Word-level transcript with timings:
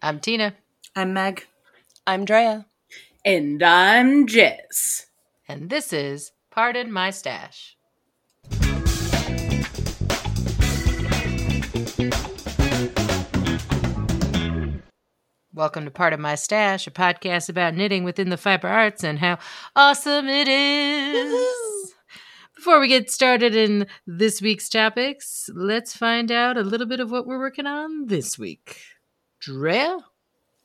I'm 0.00 0.20
Tina. 0.20 0.54
I'm 0.94 1.12
Meg. 1.12 1.44
I'm 2.06 2.24
Drea. 2.24 2.66
And 3.24 3.60
I'm 3.60 4.28
Jess. 4.28 5.06
And 5.48 5.70
this 5.70 5.92
is 5.92 6.30
Pardon 6.52 6.92
My 6.92 7.10
Stash. 7.10 7.76
Welcome 15.52 15.84
to 15.84 15.90
Pardon 15.90 16.20
My 16.20 16.36
Stash, 16.36 16.86
a 16.86 16.92
podcast 16.92 17.48
about 17.48 17.74
knitting 17.74 18.04
within 18.04 18.28
the 18.28 18.36
fiber 18.36 18.68
arts 18.68 19.02
and 19.02 19.18
how 19.18 19.38
awesome 19.74 20.28
it 20.28 20.46
is. 20.46 21.94
Before 22.54 22.78
we 22.78 22.86
get 22.86 23.10
started 23.10 23.56
in 23.56 23.88
this 24.06 24.40
week's 24.40 24.68
topics, 24.68 25.50
let's 25.52 25.96
find 25.96 26.30
out 26.30 26.56
a 26.56 26.62
little 26.62 26.86
bit 26.86 27.00
of 27.00 27.10
what 27.10 27.26
we're 27.26 27.40
working 27.40 27.66
on 27.66 28.06
this 28.06 28.38
week. 28.38 28.80
Drea? 29.40 29.98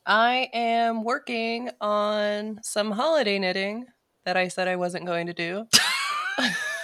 I 0.06 0.50
am 0.54 1.04
working 1.04 1.70
on 1.80 2.60
some 2.64 2.92
holiday 2.92 3.40
knitting 3.40 3.86
that 4.26 4.36
I 4.38 4.48
said 4.50 4.68
I 4.68 4.76
wasn't 4.76 5.06
going 5.06 5.28
to 5.28 5.34
do. 5.34 5.66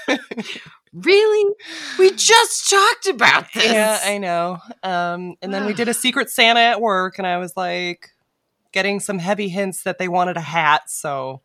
really? 0.93 1.55
We 1.97 2.11
just 2.11 2.69
talked 2.69 3.07
about 3.07 3.45
this. 3.53 3.65
Yeah, 3.65 3.99
I 4.03 4.17
know. 4.17 4.59
Um, 4.83 5.35
and 5.41 5.53
then 5.53 5.65
we 5.65 5.73
did 5.73 5.87
a 5.89 5.93
Secret 6.05 6.29
Santa 6.29 6.59
at 6.61 6.81
work, 6.81 7.17
and 7.17 7.27
I 7.27 7.37
was 7.37 7.55
like 7.57 8.09
getting 8.71 8.99
some 8.99 9.19
heavy 9.19 9.49
hints 9.49 9.83
that 9.83 9.97
they 9.97 10.07
wanted 10.07 10.37
a 10.37 10.41
hat. 10.41 10.89
So, 10.89 11.41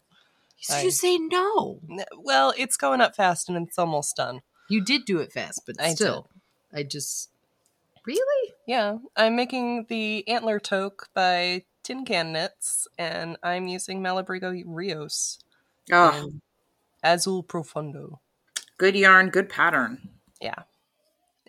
so 0.61 0.77
I- 0.77 0.83
you 0.83 0.91
say 0.91 1.19
no. 1.19 1.81
well, 2.19 2.53
it's 2.57 2.77
going 2.77 3.01
up 3.01 3.17
fast 3.17 3.49
and 3.49 3.67
it's 3.67 3.79
almost 3.79 4.17
done. 4.17 4.41
You 4.69 4.81
did 4.83 5.05
do 5.05 5.19
it 5.19 5.33
fast, 5.33 5.63
but 5.67 5.77
I 5.81 5.93
still, 5.95 6.31
I 6.73 6.85
just 6.85 7.29
really. 8.07 8.53
Yeah, 8.67 8.99
I'm 9.17 9.37
making 9.37 9.87
the 9.89 10.27
antler 10.29 10.59
toque 10.59 11.09
by 11.15 11.65
Tin 11.83 12.05
Can 12.05 12.33
Knits, 12.33 12.89
and 12.99 13.37
I'm 13.43 13.67
using 13.67 14.01
Malabrigo 14.03 14.63
Rios 14.67 15.39
Oh, 15.93 16.31
Azul 17.03 17.43
Profundo. 17.43 18.21
good 18.79 18.97
yarn, 18.97 19.29
good 19.31 19.49
pattern. 19.49 20.09
Yeah. 20.41 20.63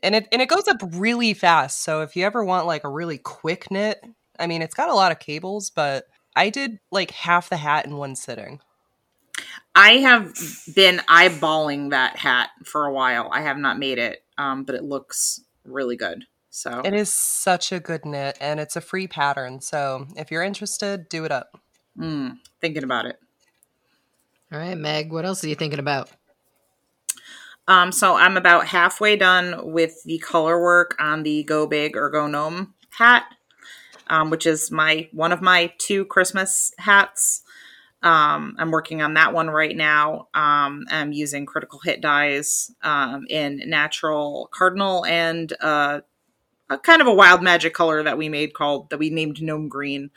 And 0.03 0.13
it 0.15 0.27
and 0.31 0.41
it 0.41 0.49
goes 0.49 0.67
up 0.67 0.77
really 0.91 1.33
fast. 1.33 1.81
So 1.81 2.01
if 2.01 2.15
you 2.15 2.25
ever 2.25 2.43
want 2.43 2.67
like 2.67 2.83
a 2.83 2.89
really 2.89 3.17
quick 3.17 3.71
knit, 3.71 4.03
I 4.37 4.45
mean 4.47 4.61
it's 4.61 4.75
got 4.75 4.89
a 4.89 4.93
lot 4.93 5.11
of 5.11 5.19
cables, 5.19 5.69
but 5.69 6.05
I 6.35 6.49
did 6.49 6.79
like 6.91 7.11
half 7.11 7.49
the 7.49 7.57
hat 7.57 7.85
in 7.85 7.95
one 7.97 8.15
sitting. 8.15 8.59
I 9.73 9.97
have 9.97 10.33
been 10.75 10.97
eyeballing 11.09 11.89
that 11.91 12.17
hat 12.17 12.49
for 12.65 12.85
a 12.85 12.93
while. 12.93 13.29
I 13.31 13.41
have 13.41 13.57
not 13.57 13.79
made 13.79 13.97
it, 13.97 14.23
um, 14.37 14.63
but 14.63 14.75
it 14.75 14.83
looks 14.83 15.41
really 15.65 15.95
good. 15.97 16.25
So 16.55 16.79
It 16.85 16.93
is 16.93 17.13
such 17.13 17.73
a 17.73 17.81
good 17.81 18.05
knit 18.05 18.37
and 18.39 18.61
it's 18.61 18.77
a 18.77 18.81
free 18.81 19.07
pattern. 19.07 19.59
So 19.59 20.07
if 20.15 20.31
you're 20.31 20.41
interested, 20.41 21.09
do 21.09 21.25
it 21.25 21.31
up. 21.31 21.59
mm, 21.99 22.37
thinking 22.61 22.85
about 22.85 23.05
it. 23.05 23.19
All 24.53 24.59
right, 24.59 24.77
Meg. 24.77 25.11
What 25.11 25.25
else 25.25 25.43
are 25.43 25.49
you 25.49 25.55
thinking 25.55 25.79
about? 25.79 26.11
Um, 27.67 27.91
so 27.91 28.15
I'm 28.15 28.37
about 28.37 28.67
halfway 28.67 29.17
done 29.17 29.73
with 29.73 30.01
the 30.05 30.17
color 30.19 30.61
work 30.61 30.95
on 30.97 31.23
the 31.23 31.43
Go 31.43 31.67
Big 31.67 31.97
or 31.97 32.09
Go 32.09 32.25
Gnome 32.25 32.73
hat, 32.91 33.25
um, 34.07 34.29
which 34.29 34.45
is 34.45 34.71
my 34.71 35.09
one 35.11 35.33
of 35.33 35.41
my 35.41 35.73
two 35.77 36.05
Christmas 36.05 36.71
hats. 36.77 37.41
Um, 38.01 38.55
I'm 38.57 38.71
working 38.71 39.01
on 39.01 39.15
that 39.15 39.33
one 39.33 39.49
right 39.49 39.75
now. 39.75 40.29
Um, 40.33 40.85
I'm 40.89 41.11
using 41.11 41.45
critical 41.45 41.81
hit 41.83 41.99
dyes 41.99 42.71
um, 42.81 43.25
in 43.29 43.61
natural 43.65 44.49
cardinal 44.53 45.03
and 45.05 45.51
uh, 45.59 45.99
a 46.69 46.77
kind 46.77 47.01
of 47.01 47.07
a 47.07 47.13
wild 47.13 47.41
magic 47.41 47.73
color 47.73 48.03
that 48.03 48.17
we 48.17 48.29
made 48.29 48.53
called 48.53 48.89
that 48.89 48.99
we 48.99 49.09
named 49.09 49.41
gnome 49.41 49.67
green. 49.69 50.09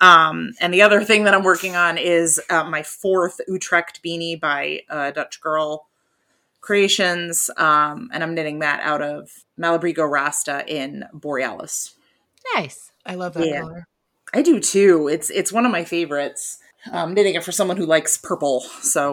Um, 0.00 0.52
and 0.60 0.74
the 0.74 0.82
other 0.82 1.02
thing 1.04 1.24
that 1.24 1.34
I'm 1.34 1.44
working 1.44 1.76
on 1.76 1.98
is 1.98 2.40
uh, 2.50 2.64
my 2.64 2.82
fourth 2.82 3.40
Utrecht 3.48 4.00
beanie 4.04 4.38
by 4.40 4.82
uh, 4.90 5.10
Dutch 5.12 5.40
Girl 5.40 5.86
Creations, 6.60 7.50
um, 7.58 8.08
and 8.12 8.22
I'm 8.22 8.34
knitting 8.34 8.60
that 8.60 8.80
out 8.80 9.02
of 9.02 9.44
Malabrigo 9.58 10.10
Rasta 10.10 10.64
in 10.66 11.04
Borealis. 11.12 11.94
Nice. 12.54 12.90
I 13.04 13.14
love 13.16 13.34
that 13.34 13.46
Yeah. 13.46 13.60
color. 13.60 13.86
I 14.32 14.42
do 14.42 14.58
too. 14.60 15.06
It's 15.08 15.30
it's 15.30 15.52
one 15.52 15.64
of 15.66 15.72
my 15.72 15.84
favorites. 15.84 16.58
I'm 16.90 17.14
knitting 17.14 17.34
it 17.34 17.44
for 17.44 17.52
someone 17.52 17.76
who 17.76 17.86
likes 17.86 18.16
purple, 18.16 18.60
so 18.60 19.12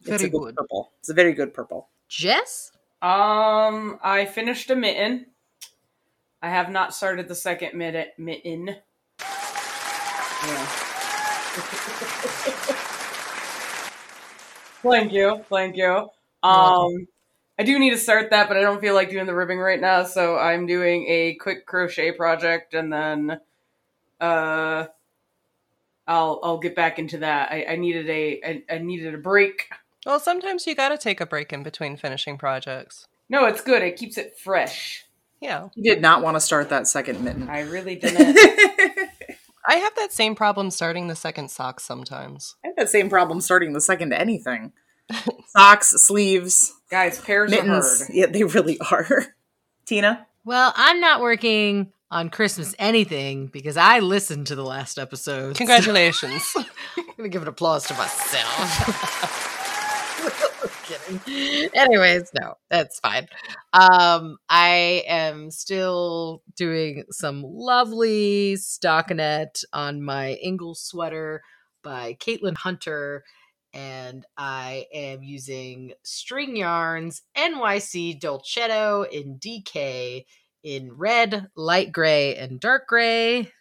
it's 0.00 0.08
Very 0.08 0.24
a 0.24 0.28
good, 0.28 0.40
good. 0.40 0.56
purple. 0.56 0.92
It's 1.00 1.08
a 1.08 1.14
very 1.14 1.34
good 1.34 1.54
purple. 1.54 1.88
Jess? 2.08 2.72
Um, 3.02 3.98
I 4.02 4.24
finished 4.24 4.70
a 4.70 4.76
mitten. 4.76 5.26
I 6.42 6.50
have 6.50 6.70
not 6.70 6.94
started 6.94 7.28
the 7.28 7.34
second 7.34 7.74
mid- 7.74 8.12
mitten. 8.18 8.76
Yeah. 10.46 10.66
thank 14.82 15.12
you, 15.12 15.44
thank 15.48 15.76
you. 15.76 16.08
Um, 16.42 17.08
I 17.58 17.62
do 17.64 17.78
need 17.78 17.90
to 17.90 17.98
start 17.98 18.30
that, 18.30 18.48
but 18.48 18.58
I 18.58 18.60
don't 18.60 18.80
feel 18.80 18.94
like 18.94 19.10
doing 19.10 19.26
the 19.26 19.34
ribbing 19.34 19.58
right 19.58 19.80
now, 19.80 20.04
so 20.04 20.36
I'm 20.36 20.66
doing 20.66 21.06
a 21.08 21.34
quick 21.36 21.64
crochet 21.64 22.12
project, 22.12 22.74
and 22.74 22.92
then 22.92 23.40
uh, 24.20 24.86
I'll 26.06 26.40
I'll 26.42 26.58
get 26.58 26.76
back 26.76 26.98
into 26.98 27.18
that. 27.18 27.50
I, 27.50 27.64
I 27.70 27.76
needed 27.76 28.10
a 28.10 28.40
I, 28.44 28.62
I 28.74 28.78
needed 28.78 29.14
a 29.14 29.18
break. 29.18 29.70
Well, 30.04 30.20
sometimes 30.20 30.66
you 30.66 30.74
got 30.74 30.90
to 30.90 30.98
take 30.98 31.20
a 31.20 31.26
break 31.26 31.52
in 31.52 31.62
between 31.62 31.96
finishing 31.96 32.36
projects. 32.36 33.08
No, 33.28 33.46
it's 33.46 33.62
good. 33.62 33.82
It 33.82 33.96
keeps 33.96 34.18
it 34.18 34.38
fresh. 34.38 35.05
Yeah. 35.40 35.68
You 35.74 35.82
did 35.94 36.00
not 36.02 36.22
want 36.22 36.36
to 36.36 36.40
start 36.40 36.68
that 36.70 36.86
second 36.88 37.22
mitten. 37.22 37.48
I 37.48 37.60
really 37.60 37.96
didn't. 38.00 38.38
I 39.68 39.74
have 39.76 39.94
that 39.96 40.12
same 40.12 40.34
problem 40.34 40.70
starting 40.70 41.08
the 41.08 41.16
second 41.16 41.50
sock 41.50 41.80
sometimes. 41.80 42.54
I 42.64 42.68
have 42.68 42.76
that 42.76 42.88
same 42.88 43.08
problem 43.10 43.40
starting 43.40 43.72
the 43.72 43.80
second 43.80 44.12
anything. 44.12 44.72
Socks, 45.48 45.90
sleeves, 45.90 46.72
Guys, 46.90 47.20
pairs 47.20 47.52
are 47.52 47.56
mittens. 47.56 47.98
hard. 48.02 48.10
Yeah, 48.12 48.26
they 48.26 48.44
really 48.44 48.78
are. 48.90 49.26
Tina? 49.86 50.26
Well, 50.44 50.72
I'm 50.76 51.00
not 51.00 51.20
working 51.20 51.92
on 52.10 52.30
Christmas 52.30 52.74
anything 52.78 53.48
because 53.48 53.76
I 53.76 53.98
listened 54.00 54.46
to 54.48 54.54
the 54.54 54.64
last 54.64 54.98
episode. 54.98 55.56
Congratulations. 55.56 56.52
I'm 56.56 57.04
gonna 57.16 57.28
give 57.28 57.42
an 57.42 57.48
applause 57.48 57.86
to 57.88 57.94
myself. 57.94 59.52
Anyways, 61.74 62.30
no, 62.38 62.54
that's 62.70 62.98
fine. 63.00 63.28
Um, 63.72 64.38
I 64.48 65.04
am 65.06 65.50
still 65.50 66.42
doing 66.56 67.04
some 67.10 67.42
lovely 67.46 68.54
stockinette 68.54 69.64
on 69.72 70.02
my 70.02 70.32
Ingle 70.34 70.74
sweater 70.74 71.42
by 71.82 72.16
Caitlin 72.20 72.56
Hunter, 72.56 73.24
and 73.72 74.24
I 74.36 74.86
am 74.92 75.22
using 75.22 75.92
string 76.02 76.56
yarns 76.56 77.22
NYC 77.36 78.20
Dolcetto 78.20 79.08
in 79.08 79.38
DK 79.38 80.24
in 80.64 80.92
red, 80.92 81.48
light 81.54 81.92
gray, 81.92 82.34
and 82.34 82.58
dark 82.58 82.88
gray 82.88 83.52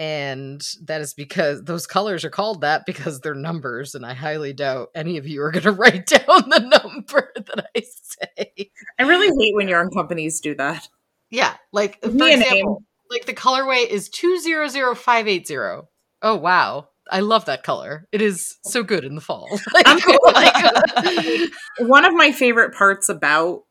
and 0.00 0.66
that 0.82 1.02
is 1.02 1.12
because 1.12 1.62
those 1.64 1.86
colors 1.86 2.24
are 2.24 2.30
called 2.30 2.62
that 2.62 2.86
because 2.86 3.20
they're 3.20 3.34
numbers 3.34 3.94
and 3.94 4.04
i 4.06 4.14
highly 4.14 4.52
doubt 4.54 4.88
any 4.94 5.18
of 5.18 5.26
you 5.28 5.42
are 5.42 5.50
going 5.52 5.62
to 5.70 5.70
write 5.70 6.06
down 6.06 6.48
the 6.48 6.58
number 6.58 7.30
that 7.36 7.66
i 7.76 7.82
say 7.82 8.70
I 8.98 9.02
really 9.02 9.28
hate 9.38 9.54
when 9.54 9.68
yarn 9.68 9.90
companies 9.90 10.40
do 10.40 10.54
that. 10.56 10.88
yeah 11.30 11.54
like 11.72 12.00
Give 12.00 12.12
for 12.12 12.16
me 12.16 12.32
a 12.32 12.36
name. 12.38 12.42
example 12.48 12.82
like 13.10 13.26
the 13.26 13.34
colorway 13.34 13.86
is 13.86 14.08
200580 14.08 15.86
oh 16.22 16.34
wow 16.36 16.88
i 17.10 17.20
love 17.20 17.44
that 17.44 17.62
color 17.62 18.06
it 18.12 18.22
is 18.22 18.56
so 18.64 18.82
good 18.82 19.04
in 19.04 19.14
the 19.16 19.20
fall 19.20 19.48
Like- 19.74 19.86
I'm 19.86 19.98
oh 20.06 20.32
like- 20.34 21.50
One 21.88 22.04
of 22.04 22.14
my 22.14 22.32
favorite 22.32 22.74
parts 22.74 23.08
about 23.08 23.64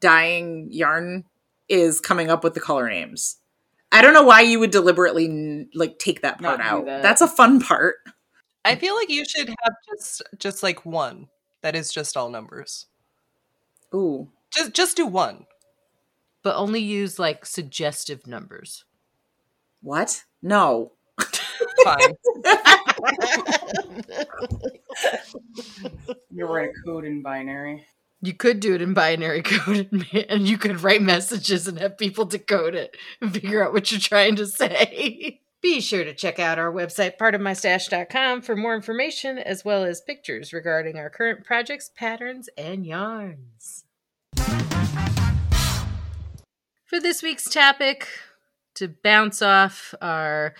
dyeing 0.00 0.68
yarn 0.70 1.24
is 1.68 2.00
coming 2.00 2.30
up 2.30 2.44
with 2.44 2.54
the 2.54 2.60
color 2.60 2.88
names. 2.88 3.38
I 3.94 4.02
don't 4.02 4.12
know 4.12 4.24
why 4.24 4.40
you 4.42 4.58
would 4.58 4.70
deliberately 4.72 5.68
like 5.74 5.98
take 5.98 6.20
that 6.22 6.40
part 6.42 6.60
out. 6.60 6.84
that. 6.86 7.02
That's 7.02 7.20
a 7.22 7.28
fun 7.28 7.60
part. 7.60 7.96
I 8.64 8.74
feel 8.76 8.94
like 8.96 9.08
you 9.08 9.24
should 9.24 9.48
have 9.48 9.74
just 9.88 10.22
just 10.38 10.62
like 10.62 10.84
one 10.84 11.28
that 11.62 11.76
is 11.76 11.92
just 11.92 12.16
all 12.16 12.28
numbers. 12.28 12.86
Ooh. 13.94 14.28
Just 14.50 14.72
just 14.74 14.96
do 14.96 15.06
one. 15.06 15.46
but 16.42 16.56
only 16.56 16.80
use 16.80 17.18
like 17.18 17.46
suggestive 17.46 18.26
numbers 18.26 18.84
What? 19.80 20.24
No. 20.42 20.92
Fine. 21.84 22.14
You 26.30 26.46
write 26.46 26.70
a 26.70 26.72
code 26.84 27.04
in 27.04 27.22
binary. 27.22 27.86
You 28.24 28.32
could 28.32 28.60
do 28.60 28.74
it 28.74 28.80
in 28.80 28.94
binary 28.94 29.42
code 29.44 29.90
and 30.30 30.48
you 30.48 30.56
could 30.56 30.82
write 30.82 31.02
messages 31.02 31.68
and 31.68 31.78
have 31.78 31.98
people 31.98 32.24
decode 32.24 32.74
it 32.74 32.96
and 33.20 33.34
figure 33.34 33.62
out 33.62 33.74
what 33.74 33.90
you're 33.90 34.00
trying 34.00 34.36
to 34.36 34.46
say. 34.46 35.40
Be 35.60 35.82
sure 35.82 36.04
to 36.04 36.14
check 36.14 36.38
out 36.38 36.58
our 36.58 36.72
website, 36.72 37.18
pardonmystash.com, 37.18 38.40
for 38.40 38.56
more 38.56 38.74
information 38.74 39.36
as 39.38 39.62
well 39.64 39.84
as 39.84 40.00
pictures 40.00 40.54
regarding 40.54 40.96
our 40.96 41.10
current 41.10 41.44
projects, 41.44 41.90
patterns, 41.94 42.48
and 42.56 42.86
yarns. 42.86 43.84
For 46.84 47.00
this 47.00 47.22
week's 47.22 47.48
topic, 47.48 48.08
to 48.76 48.88
bounce 48.88 49.42
off 49.42 49.94
our 50.00 50.54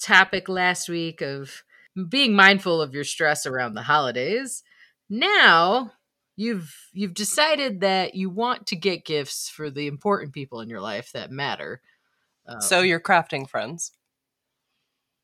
topic 0.00 0.48
last 0.48 0.88
week 0.88 1.20
of 1.20 1.62
being 2.08 2.34
mindful 2.34 2.80
of 2.80 2.94
your 2.94 3.04
stress 3.04 3.46
around 3.46 3.74
the 3.74 3.82
holidays, 3.82 4.62
now 5.08 5.92
you've 6.38 6.74
you've 6.92 7.14
decided 7.14 7.80
that 7.80 8.14
you 8.14 8.30
want 8.30 8.68
to 8.68 8.76
get 8.76 9.04
gifts 9.04 9.48
for 9.48 9.70
the 9.70 9.88
important 9.88 10.32
people 10.32 10.60
in 10.60 10.70
your 10.70 10.80
life 10.80 11.10
that 11.12 11.32
matter. 11.32 11.82
so 12.60 12.80
you're 12.80 13.00
crafting 13.00 13.46
friends. 13.48 13.90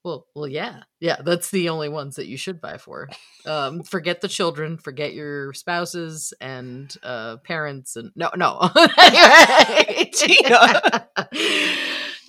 well, 0.05 0.27
well, 0.35 0.49
yeah, 0.49 0.81
yeah. 1.01 1.17
That's 1.25 1.51
the 1.51 1.69
only 1.71 1.89
ones 1.89 2.17
that 2.17 2.27
you 2.27 2.37
should 2.37 2.61
buy 2.61 2.77
for. 2.79 3.09
Um, 3.47 3.83
forget 3.85 4.21
the 4.23 4.29
children, 4.29 4.77
forget 4.77 5.15
your 5.15 5.53
spouses 5.55 6.35
and 6.41 6.95
uh, 7.03 7.37
parents, 7.39 7.95
and 7.97 8.11
no, 8.17 8.31
no. 8.37 8.71
Tina. 10.13 11.09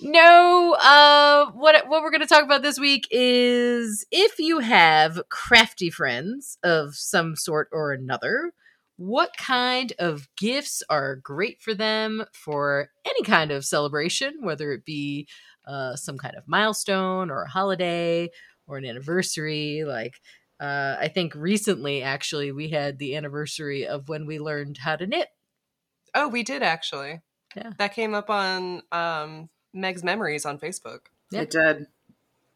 no. 0.00 0.76
Uh, 0.80 1.50
what 1.52 1.88
what 1.88 2.02
we're 2.02 2.10
going 2.10 2.20
to 2.20 2.26
talk 2.26 2.44
about 2.44 2.62
this 2.62 2.78
week 2.78 3.08
is 3.10 4.06
if 4.12 4.38
you 4.38 4.60
have 4.60 5.20
crafty 5.28 5.90
friends 5.90 6.56
of 6.62 6.94
some 6.94 7.34
sort 7.34 7.68
or 7.72 7.92
another. 7.92 8.52
What 8.96 9.36
kind 9.36 9.92
of 9.98 10.28
gifts 10.36 10.82
are 10.88 11.16
great 11.16 11.60
for 11.60 11.74
them 11.74 12.24
for 12.32 12.88
any 13.04 13.22
kind 13.22 13.50
of 13.50 13.64
celebration, 13.64 14.38
whether 14.40 14.72
it 14.72 14.84
be 14.84 15.28
uh, 15.66 15.96
some 15.96 16.16
kind 16.16 16.34
of 16.36 16.46
milestone 16.46 17.30
or 17.30 17.42
a 17.42 17.50
holiday 17.50 18.30
or 18.66 18.78
an 18.78 18.84
anniversary. 18.84 19.84
Like, 19.84 20.14
uh, 20.60 20.96
I 20.98 21.08
think 21.08 21.34
recently, 21.34 22.02
actually, 22.02 22.52
we 22.52 22.68
had 22.68 22.98
the 22.98 23.16
anniversary 23.16 23.86
of 23.86 24.08
when 24.08 24.26
we 24.26 24.38
learned 24.38 24.78
how 24.78 24.96
to 24.96 25.06
knit. 25.06 25.28
Oh, 26.14 26.28
we 26.28 26.42
did 26.42 26.62
actually. 26.62 27.20
Yeah. 27.54 27.72
That 27.78 27.94
came 27.94 28.14
up 28.14 28.30
on 28.30 28.82
um, 28.92 29.48
Meg's 29.74 30.02
memories 30.04 30.46
on 30.46 30.58
Facebook. 30.58 31.00
Yeah. 31.30 31.42
It 31.42 31.50
did. 31.50 31.86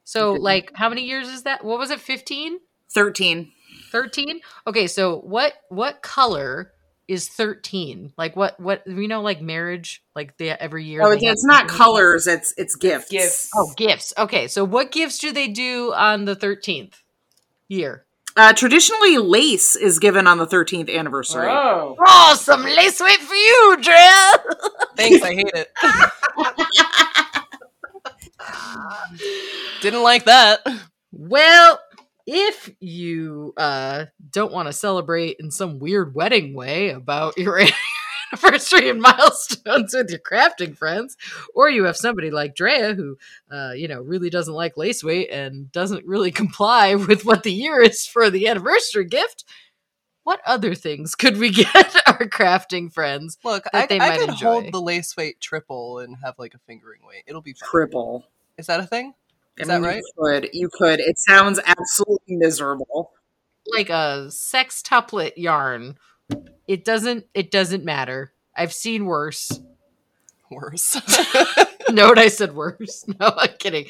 So, 0.05 0.31
Okay. 0.33 0.41
like, 0.41 0.73
how 0.75 0.89
many 0.89 1.03
years 1.03 1.29
is 1.29 1.43
that? 1.43 1.65
What 1.65 1.79
was 1.79 1.91
it? 1.91 2.01
15? 2.01 2.59
13. 2.93 3.53
13? 3.91 4.41
Okay, 4.67 4.87
so 4.87 5.19
what 5.21 5.55
what 5.69 6.03
color 6.03 6.73
is 7.09 7.29
13? 7.29 8.13
Like 8.17 8.37
what 8.37 8.59
what 8.61 8.87
you 8.87 9.09
know 9.09 9.21
like 9.21 9.41
marriage 9.43 10.03
like 10.15 10.37
they 10.37 10.51
every 10.51 10.85
year 10.85 11.03
Oh, 11.03 11.11
it's, 11.11 11.23
it's 11.23 11.45
not 11.45 11.69
colors, 11.69 12.27
it's 12.27 12.55
it's 12.57 12.77
gifts. 12.77 13.11
gifts. 13.11 13.51
Oh, 13.55 13.73
gifts. 13.77 14.15
Okay, 14.17 14.47
so 14.49 14.65
what 14.65 14.93
gifts 14.93 15.19
do 15.19 15.33
they 15.33 15.49
do 15.49 15.93
on 15.93 16.25
the 16.25 16.37
13th 16.37 16.95
year? 17.69 18.05
Uh, 18.37 18.53
traditionally, 18.53 19.19
lace 19.19 19.75
is 19.75 19.99
given 19.99 20.29
on 20.29 20.39
the 20.39 20.47
13th 20.47 20.89
anniversary. 20.95 21.49
Oh. 21.49 21.97
Oh, 22.07 22.37
some 22.41 22.63
lace 22.63 23.01
wait 23.01 23.19
for 23.19 23.35
you, 23.35 23.77
Drea. 23.83 24.33
Thanks, 24.97 25.21
I 25.25 25.35
hate 25.35 25.51
it. 25.53 25.69
Didn't 29.83 30.03
like 30.03 30.25
that. 30.27 30.61
Well, 31.13 31.81
if 32.33 32.71
you 32.79 33.53
uh, 33.57 34.05
don't 34.31 34.53
want 34.53 34.69
to 34.69 34.73
celebrate 34.73 35.37
in 35.41 35.51
some 35.51 35.81
weird 35.81 36.15
wedding 36.15 36.55
way 36.55 36.91
about 36.91 37.37
your 37.37 37.61
anniversary 38.33 38.89
and 38.89 39.01
milestones 39.03 39.93
with 39.93 40.11
your 40.11 40.21
crafting 40.21 40.77
friends, 40.77 41.17
or 41.57 41.69
you 41.69 41.85
have 41.85 41.97
somebody 41.97 42.31
like 42.31 42.55
Drea 42.55 42.95
who, 42.95 43.19
uh, 43.51 43.73
you 43.73 43.89
know, 43.89 44.01
really 44.01 44.31
doesn't 44.31 44.55
like 44.55 44.77
lace 44.77 45.03
weight 45.03 45.29
and 45.31 45.73
doesn't 45.73 46.07
really 46.07 46.31
comply 46.43 46.95
with 46.95 47.25
what 47.25 47.43
the 47.43 47.53
year 47.53 47.81
is 47.81 48.07
for 48.07 48.31
the 48.31 48.47
anniversary 48.47 49.07
gift, 49.07 49.45
what 50.23 50.41
other 50.47 50.77
things 50.77 51.17
could 51.17 51.37
we 51.39 51.51
get 51.65 51.97
our 52.07 52.29
crafting 52.29 52.93
friends? 52.93 53.39
Look, 53.43 53.65
That 53.73 53.75
I, 53.75 53.87
they 53.87 53.97
I 53.99 54.09
might 54.11 54.21
could 54.21 54.29
enjoy. 54.31 54.53
hold 54.53 54.73
the 54.73 54.81
lace 54.81 55.17
weight 55.17 55.41
triple 55.41 55.99
and 55.99 56.17
have 56.23 56.39
like 56.39 56.55
a 56.55 56.59
fingering 56.59 57.01
weight. 57.05 57.25
It'll 57.27 57.43
be 57.43 57.55
fine. 57.55 57.69
Triple. 57.69 58.25
Is 58.57 58.67
that 58.67 58.79
a 58.79 58.87
thing? 58.87 59.15
Is 59.61 59.69
I 59.69 59.79
that 59.79 59.87
right? 59.87 59.97
You 59.97 60.13
could. 60.19 60.49
You 60.53 60.69
could. 60.73 61.01
It 61.01 61.19
sounds 61.19 61.61
absolutely 61.65 62.37
miserable. 62.37 63.13
Like 63.67 63.91
a 63.91 64.27
sextuplet 64.29 65.33
yarn. 65.37 65.97
It 66.67 66.85
doesn't. 66.85 67.27
It 67.35 67.51
doesn't 67.51 67.85
matter. 67.85 68.33
I've 68.55 68.73
seen 68.73 69.07
worse. 69.07 69.61
Worse. 70.51 70.97
Note 71.91 72.19
I 72.19 72.29
said 72.29 72.55
worse. 72.55 73.05
No, 73.21 73.33
I'm 73.37 73.51
kidding. 73.59 73.87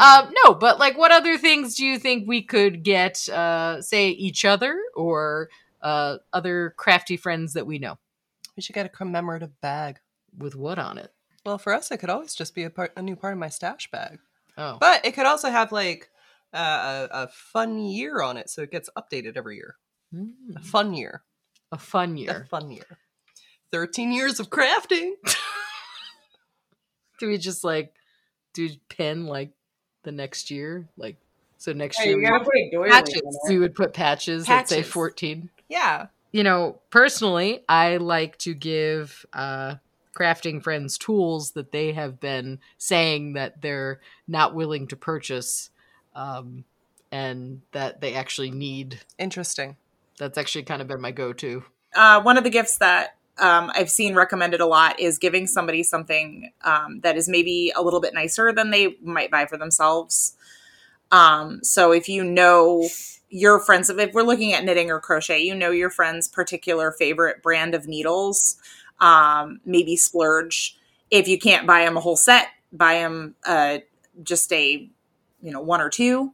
Um, 0.00 0.32
no, 0.44 0.54
but 0.54 0.78
like, 0.78 0.96
what 0.98 1.12
other 1.12 1.36
things 1.38 1.74
do 1.76 1.84
you 1.84 1.98
think 1.98 2.26
we 2.28 2.42
could 2.42 2.82
get? 2.82 3.28
Uh, 3.28 3.80
say 3.82 4.08
each 4.10 4.44
other 4.44 4.80
or 4.94 5.48
uh, 5.82 6.18
other 6.32 6.74
crafty 6.76 7.16
friends 7.16 7.52
that 7.54 7.66
we 7.66 7.78
know 7.78 7.98
we 8.56 8.62
should 8.62 8.74
get 8.74 8.86
a 8.86 8.90
commemorative 8.90 9.60
bag. 9.60 10.00
with 10.36 10.54
what 10.54 10.78
on 10.78 10.98
it? 10.98 11.12
Well, 11.46 11.58
for 11.58 11.72
us, 11.72 11.90
it 11.90 11.98
could 11.98 12.10
always 12.10 12.34
just 12.34 12.54
be 12.54 12.64
a 12.64 12.70
part, 12.70 12.92
a 12.96 13.02
new 13.02 13.16
part 13.16 13.32
of 13.32 13.38
my 13.38 13.48
stash 13.48 13.90
bag. 13.90 14.18
Oh, 14.60 14.76
But 14.78 15.04
it 15.06 15.14
could 15.14 15.26
also 15.26 15.50
have 15.50 15.72
like 15.72 16.10
uh, 16.52 17.08
a, 17.10 17.22
a 17.24 17.28
fun 17.28 17.78
year 17.78 18.22
on 18.22 18.36
it, 18.36 18.50
so 18.50 18.62
it 18.62 18.70
gets 18.70 18.90
updated 18.96 19.36
every 19.36 19.56
year. 19.56 19.76
Mm, 20.14 20.32
A 20.56 20.60
fun 20.60 20.94
year. 20.94 21.22
a 21.72 21.78
fun 21.78 22.16
year. 22.16 22.30
A 22.30 22.34
year. 22.34 22.46
fun 22.50 22.70
year. 22.70 22.98
Thirteen 23.72 24.12
years 24.12 24.40
of 24.40 24.50
crafting. 24.50 25.12
Do 27.18 27.28
we 27.28 27.38
just 27.38 27.64
like 27.64 27.92
do 28.54 28.68
pin 28.88 29.26
like 29.26 29.50
the 30.04 30.12
next 30.12 30.50
year? 30.50 30.88
Like 30.96 31.16
so 31.58 31.72
next 31.72 31.98
Hey, 31.98 32.06
year 32.08 32.14
you 32.14 32.18
we, 32.22 32.26
gotta 32.28 32.44
put 32.44 32.90
Patches. 32.90 33.20
in 33.22 33.30
we 33.54 33.58
would 33.58 33.74
put 33.74 33.92
patches, 33.92 34.46
that 34.46 34.68
say 34.68 34.82
fourteen. 34.82 35.50
Yeah. 35.68 36.06
you 36.32 36.42
know, 36.42 36.80
personally, 36.90 37.62
I 37.68 37.98
like 37.98 38.38
to 38.38 38.54
give 38.54 39.24
uh, 39.32 39.76
crafting 40.16 40.62
friends 40.62 40.98
tools 40.98 41.52
that 41.52 41.72
they 41.72 41.92
have 41.92 42.20
been 42.20 42.58
saying 42.78 43.34
that 43.34 43.62
they're 43.62 44.00
not 44.26 44.54
willing 44.54 44.86
to 44.88 44.96
purchase 44.96 45.70
um, 46.14 46.64
and 47.12 47.62
that 47.72 48.00
they 48.00 48.14
actually 48.14 48.50
need. 48.50 49.00
Interesting. 49.18 49.76
That's 50.18 50.38
actually 50.38 50.64
kind 50.64 50.82
of 50.82 50.88
been 50.88 51.00
my 51.00 51.12
go 51.12 51.32
to. 51.34 51.64
Uh, 51.94 52.20
one 52.22 52.36
of 52.36 52.44
the 52.44 52.50
gifts 52.50 52.78
that 52.78 53.16
um, 53.38 53.70
I've 53.74 53.90
seen 53.90 54.14
recommended 54.14 54.60
a 54.60 54.66
lot 54.66 55.00
is 55.00 55.18
giving 55.18 55.46
somebody 55.46 55.82
something 55.82 56.52
um, 56.62 57.00
that 57.00 57.16
is 57.16 57.28
maybe 57.28 57.72
a 57.74 57.82
little 57.82 58.00
bit 58.00 58.14
nicer 58.14 58.52
than 58.52 58.70
they 58.70 58.96
might 59.02 59.30
buy 59.30 59.46
for 59.46 59.56
themselves. 59.56 60.36
Um, 61.10 61.64
so 61.64 61.92
if 61.92 62.08
you 62.08 62.22
know 62.22 62.88
your 63.30 63.58
friends, 63.60 63.88
if 63.88 64.12
we're 64.12 64.22
looking 64.22 64.52
at 64.52 64.64
knitting 64.64 64.90
or 64.90 65.00
crochet, 65.00 65.40
you 65.40 65.54
know 65.54 65.70
your 65.70 65.90
friend's 65.90 66.28
particular 66.28 66.92
favorite 66.92 67.42
brand 67.42 67.74
of 67.74 67.86
needles, 67.86 68.56
um, 69.00 69.60
maybe 69.64 69.96
splurge. 69.96 70.76
If 71.10 71.28
you 71.28 71.38
can't 71.38 71.66
buy 71.66 71.84
them 71.84 71.96
a 71.96 72.00
whole 72.00 72.16
set, 72.16 72.48
buy 72.72 72.94
them 72.94 73.34
uh, 73.44 73.78
just 74.22 74.52
a, 74.52 74.88
you 75.42 75.52
know, 75.52 75.60
one 75.60 75.80
or 75.80 75.88
two 75.88 76.32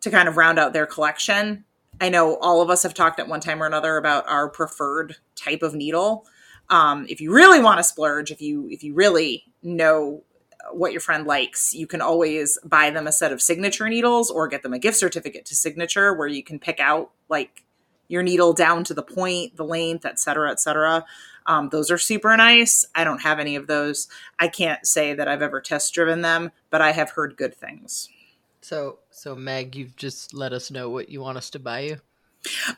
to 0.00 0.10
kind 0.10 0.28
of 0.28 0.36
round 0.36 0.58
out 0.58 0.72
their 0.72 0.86
collection. 0.86 1.64
I 2.00 2.08
know 2.08 2.36
all 2.36 2.62
of 2.62 2.70
us 2.70 2.82
have 2.82 2.94
talked 2.94 3.18
at 3.18 3.28
one 3.28 3.40
time 3.40 3.62
or 3.62 3.66
another 3.66 3.96
about 3.96 4.28
our 4.28 4.48
preferred 4.48 5.16
type 5.34 5.62
of 5.62 5.74
needle. 5.74 6.26
Um, 6.70 7.06
if 7.08 7.20
you 7.20 7.32
really 7.32 7.60
want 7.60 7.78
to 7.78 7.84
splurge, 7.84 8.30
if 8.30 8.40
you 8.42 8.68
if 8.70 8.84
you 8.84 8.94
really 8.94 9.44
know 9.62 10.22
what 10.70 10.92
your 10.92 11.00
friend 11.00 11.26
likes, 11.26 11.72
you 11.72 11.86
can 11.86 12.02
always 12.02 12.58
buy 12.64 12.90
them 12.90 13.06
a 13.06 13.12
set 13.12 13.32
of 13.32 13.40
signature 13.40 13.88
needles 13.88 14.30
or 14.30 14.48
get 14.48 14.62
them 14.62 14.74
a 14.74 14.78
gift 14.78 14.98
certificate 14.98 15.46
to 15.46 15.56
signature 15.56 16.12
where 16.12 16.28
you 16.28 16.42
can 16.42 16.58
pick 16.58 16.78
out 16.78 17.10
like 17.28 17.64
your 18.08 18.22
needle 18.22 18.52
down 18.52 18.84
to 18.84 18.94
the 18.94 19.02
point, 19.02 19.56
the 19.56 19.64
length, 19.64 20.04
et 20.04 20.20
cetera, 20.20 20.50
et 20.50 20.60
cetera. 20.60 21.04
Um, 21.48 21.70
those 21.70 21.90
are 21.90 21.98
super 21.98 22.36
nice. 22.36 22.86
I 22.94 23.02
don't 23.02 23.22
have 23.22 23.40
any 23.40 23.56
of 23.56 23.66
those. 23.66 24.06
I 24.38 24.46
can't 24.48 24.86
say 24.86 25.14
that 25.14 25.26
I've 25.26 25.42
ever 25.42 25.60
test 25.60 25.92
driven 25.94 26.20
them, 26.20 26.52
but 26.70 26.80
I 26.80 26.92
have 26.92 27.10
heard 27.10 27.36
good 27.36 27.56
things. 27.56 28.10
So, 28.60 28.98
so 29.10 29.34
Meg, 29.34 29.74
you've 29.74 29.96
just 29.96 30.34
let 30.34 30.52
us 30.52 30.70
know 30.70 30.90
what 30.90 31.08
you 31.08 31.22
want 31.22 31.38
us 31.38 31.50
to 31.50 31.58
buy 31.58 31.80
you. 31.80 31.96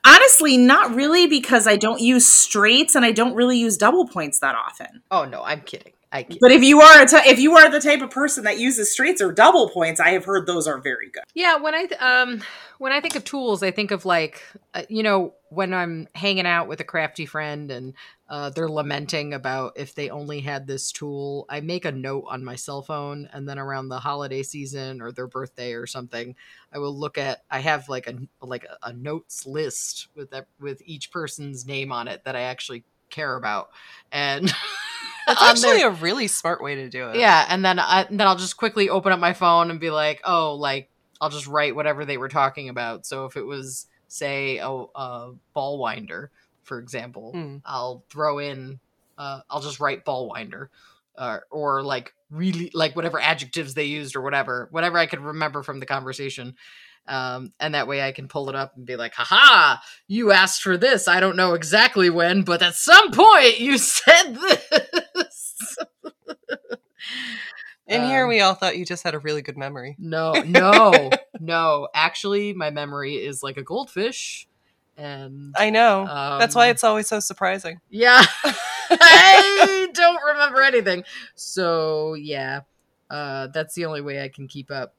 Honestly, 0.04 0.56
not 0.56 0.94
really 0.94 1.26
because 1.26 1.66
I 1.66 1.76
don't 1.76 2.00
use 2.00 2.26
straights 2.26 2.94
and 2.94 3.04
I 3.04 3.12
don't 3.12 3.34
really 3.34 3.58
use 3.58 3.76
double 3.76 4.06
points 4.06 4.38
that 4.40 4.54
often. 4.54 5.02
Oh 5.10 5.24
no, 5.24 5.42
I'm 5.42 5.60
kidding. 5.60 5.92
I 6.12 6.22
kid. 6.24 6.38
But 6.40 6.50
if 6.50 6.62
you 6.62 6.80
are 6.80 7.02
a 7.02 7.06
t- 7.06 7.16
if 7.28 7.38
you 7.38 7.56
are 7.56 7.70
the 7.70 7.80
type 7.80 8.00
of 8.02 8.10
person 8.10 8.44
that 8.44 8.58
uses 8.58 8.90
straights 8.90 9.20
or 9.20 9.32
double 9.32 9.68
points, 9.68 10.00
I 10.00 10.10
have 10.10 10.24
heard 10.24 10.46
those 10.46 10.66
are 10.66 10.78
very 10.78 11.10
good. 11.10 11.24
Yeah, 11.34 11.56
when 11.56 11.74
I 11.74 11.86
th- 11.86 12.00
um 12.00 12.42
when 12.78 12.92
I 12.92 13.00
think 13.00 13.16
of 13.16 13.24
tools, 13.24 13.62
I 13.62 13.70
think 13.70 13.90
of 13.90 14.04
like 14.04 14.42
uh, 14.74 14.82
you 14.88 15.02
know 15.02 15.34
when 15.50 15.74
I'm 15.74 16.08
hanging 16.14 16.46
out 16.46 16.68
with 16.68 16.80
a 16.80 16.84
crafty 16.84 17.26
friend 17.26 17.70
and 17.70 17.94
uh, 18.28 18.50
they're 18.50 18.68
lamenting 18.68 19.34
about 19.34 19.72
if 19.76 19.94
they 19.94 20.08
only 20.08 20.40
had 20.40 20.66
this 20.66 20.92
tool. 20.92 21.44
I 21.48 21.60
make 21.60 21.84
a 21.84 21.92
note 21.92 22.24
on 22.28 22.44
my 22.44 22.54
cell 22.54 22.82
phone, 22.82 23.28
and 23.32 23.48
then 23.48 23.58
around 23.58 23.88
the 23.88 23.98
holiday 23.98 24.42
season 24.42 25.02
or 25.02 25.10
their 25.12 25.26
birthday 25.26 25.72
or 25.74 25.86
something, 25.86 26.36
I 26.72 26.78
will 26.78 26.96
look 26.96 27.18
at. 27.18 27.42
I 27.50 27.58
have 27.58 27.88
like 27.88 28.06
a 28.06 28.14
like 28.40 28.64
a, 28.64 28.88
a 28.88 28.92
notes 28.92 29.46
list 29.46 30.08
with 30.14 30.30
that 30.30 30.46
with 30.60 30.80
each 30.86 31.10
person's 31.10 31.66
name 31.66 31.90
on 31.92 32.06
it 32.08 32.24
that 32.24 32.36
I 32.36 32.42
actually 32.42 32.84
care 33.10 33.34
about, 33.36 33.70
and 34.12 34.46
That's 35.26 35.42
actually 35.42 35.78
there- 35.78 35.88
a 35.88 35.92
really 35.92 36.28
smart 36.28 36.62
way 36.62 36.76
to 36.76 36.88
do 36.88 37.08
it. 37.10 37.16
yeah, 37.16 37.44
and 37.48 37.64
then 37.64 37.78
I, 37.78 38.06
then 38.08 38.22
I'll 38.22 38.36
just 38.36 38.56
quickly 38.56 38.88
open 38.88 39.12
up 39.12 39.18
my 39.20 39.32
phone 39.32 39.70
and 39.70 39.78
be 39.80 39.90
like, 39.90 40.20
oh, 40.24 40.54
like 40.54 40.88
I'll 41.20 41.30
just 41.30 41.46
write 41.48 41.74
whatever 41.74 42.04
they 42.04 42.16
were 42.16 42.28
talking 42.28 42.68
about. 42.68 43.04
So 43.06 43.24
if 43.26 43.36
it 43.36 43.44
was, 43.44 43.86
say, 44.10 44.58
a, 44.58 44.68
a 44.68 45.32
ball 45.54 45.78
winder, 45.78 46.30
for 46.64 46.78
example, 46.78 47.32
Hmm. 47.32 47.56
I'll 47.64 48.04
throw 48.10 48.38
in, 48.38 48.80
uh, 49.16 49.40
I'll 49.48 49.60
just 49.62 49.80
write 49.80 50.04
ball 50.04 50.28
winder 50.28 50.70
or 51.18 51.44
or 51.50 51.82
like 51.82 52.14
really 52.30 52.70
like 52.74 52.94
whatever 52.94 53.20
adjectives 53.20 53.74
they 53.74 53.84
used 53.84 54.14
or 54.14 54.20
whatever 54.22 54.68
whatever 54.70 54.96
i 54.96 55.06
could 55.06 55.18
remember 55.18 55.62
from 55.64 55.80
the 55.80 55.86
conversation 55.86 56.54
um, 57.08 57.52
and 57.58 57.74
that 57.74 57.88
way 57.88 58.02
I 58.02 58.12
can 58.12 58.28
pull 58.28 58.50
it 58.50 58.54
up 58.54 58.76
and 58.76 58.86
be 58.86 58.94
like, 58.94 59.14
haha, 59.14 59.80
you 60.06 60.30
asked 60.32 60.62
for 60.62 60.76
this. 60.76 61.08
I 61.08 61.18
don't 61.18 61.34
know 61.34 61.54
exactly 61.54 62.08
when, 62.10 62.42
but 62.42 62.62
at 62.62 62.74
some 62.74 63.10
point 63.10 63.58
you 63.58 63.78
said 63.96 64.34
this. 64.34 65.76
And 67.88 68.04
here 68.04 68.24
Um, 68.24 68.28
we 68.28 68.40
all 68.40 68.54
thought 68.54 68.76
you 68.76 68.84
just 68.84 69.02
had 69.02 69.14
a 69.14 69.18
really 69.18 69.42
good 69.42 69.56
memory. 69.56 69.96
No, 69.98 70.32
no, 70.46 71.10
no. 71.40 71.88
Actually, 71.94 72.52
my 72.52 72.70
memory 72.70 73.14
is 73.14 73.42
like 73.42 73.56
a 73.56 73.62
goldfish. 73.62 74.46
And 74.96 75.54
I 75.56 75.70
know. 75.70 76.04
That's 76.38 76.54
why 76.54 76.66
um, 76.66 76.72
it's 76.72 76.84
always 76.84 77.08
so 77.08 77.20
surprising. 77.20 77.80
Yeah. 77.88 78.22
I 78.90 79.88
don't 79.94 80.20
remember 80.26 80.62
anything. 80.62 81.04
So, 81.34 82.14
yeah. 82.14 82.60
Uh, 83.08 83.48
that's 83.48 83.74
the 83.74 83.86
only 83.86 84.02
way 84.02 84.22
I 84.22 84.28
can 84.28 84.46
keep 84.46 84.70
up 84.70 84.94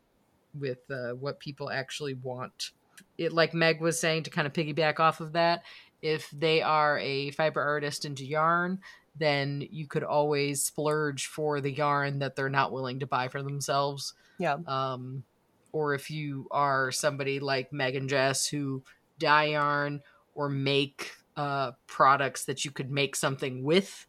with 0.58 0.80
uh, 0.90 1.12
what 1.12 1.40
people 1.40 1.70
actually 1.70 2.16
want. 2.16 2.72
It, 3.18 3.32
like 3.32 3.54
Meg 3.54 3.80
was 3.80 4.00
saying, 4.00 4.24
to 4.24 4.30
kind 4.30 4.48
of 4.48 4.54
piggyback 4.54 5.00
off 5.00 5.22
of 5.22 5.34
that, 5.34 5.64
if 6.02 6.30
they 6.32 6.62
are 6.62 6.98
a 7.00 7.32
fiber 7.32 7.62
artist 7.62 8.06
into 8.06 8.26
yarn, 8.26 8.80
then 9.18 9.66
you 9.70 9.88
could 9.88 10.04
always 10.04 10.64
splurge 10.64 11.28
for 11.28 11.62
the 11.62 11.72
yarn 11.72 12.20
that 12.20 12.36
they're 12.36 12.50
not 12.50 12.72
willing 12.72 13.00
to 13.00 13.08
buy 13.08 13.28
for 13.28 13.44
themselves. 13.44 14.14
Yeah. 14.38 14.58
Um, 14.66 15.24
or 15.72 15.94
if 15.94 16.10
you 16.12 16.48
are 16.52 16.92
somebody 16.92 17.40
like 17.40 17.72
Meg 17.74 17.96
and 17.96 18.10
Jess 18.10 18.48
who 18.48 18.84
dye 19.20 19.46
yarn 19.46 20.02
or 20.36 20.50
make 20.50 21.12
uh, 21.38 21.72
products 21.88 22.46
that 22.46 22.66
you 22.66 22.72
could 22.72 22.92
make 22.92 23.16
something 23.16 23.64
with, 23.64 24.06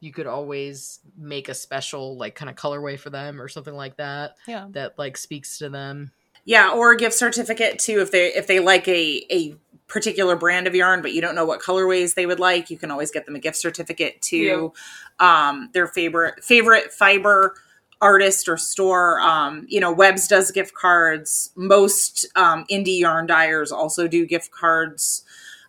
you 0.00 0.12
could 0.12 0.26
always 0.26 1.00
make 1.16 1.48
a 1.48 1.54
special 1.54 2.16
like 2.16 2.34
kind 2.34 2.50
of 2.50 2.56
colorway 2.56 2.98
for 2.98 3.10
them 3.10 3.40
or 3.40 3.48
something 3.48 3.74
like 3.74 3.96
that 3.96 4.36
Yeah. 4.46 4.66
that 4.72 4.98
like 4.98 5.16
speaks 5.16 5.58
to 5.58 5.68
them. 5.68 6.12
Yeah, 6.44 6.72
or 6.72 6.92
a 6.92 6.96
gift 6.96 7.14
certificate 7.14 7.78
too 7.78 8.00
if 8.00 8.10
they 8.10 8.26
if 8.34 8.46
they 8.46 8.60
like 8.60 8.86
a 8.88 9.24
a 9.30 9.54
particular 9.86 10.34
brand 10.34 10.66
of 10.66 10.74
yarn 10.74 11.02
but 11.02 11.12
you 11.12 11.20
don't 11.20 11.34
know 11.34 11.44
what 11.44 11.60
colorways 11.60 12.14
they 12.14 12.26
would 12.26 12.40
like, 12.40 12.70
you 12.70 12.76
can 12.76 12.90
always 12.90 13.10
get 13.10 13.24
them 13.26 13.34
a 13.36 13.38
gift 13.38 13.56
certificate 13.56 14.20
to 14.22 14.72
um 15.20 15.70
their 15.72 15.86
favorite 15.86 16.42
favorite 16.44 16.92
fiber 16.92 17.54
artist 18.00 18.48
or 18.48 18.56
store 18.56 19.20
um 19.20 19.66
you 19.68 19.80
know 19.80 19.92
webs 19.92 20.28
does 20.28 20.50
gift 20.50 20.74
cards. 20.74 21.50
Most 21.56 22.26
um 22.36 22.64
indie 22.70 23.00
yarn 23.00 23.26
dyers 23.26 23.72
also 23.72 24.08
do 24.08 24.26
gift 24.26 24.50
cards 24.50 25.24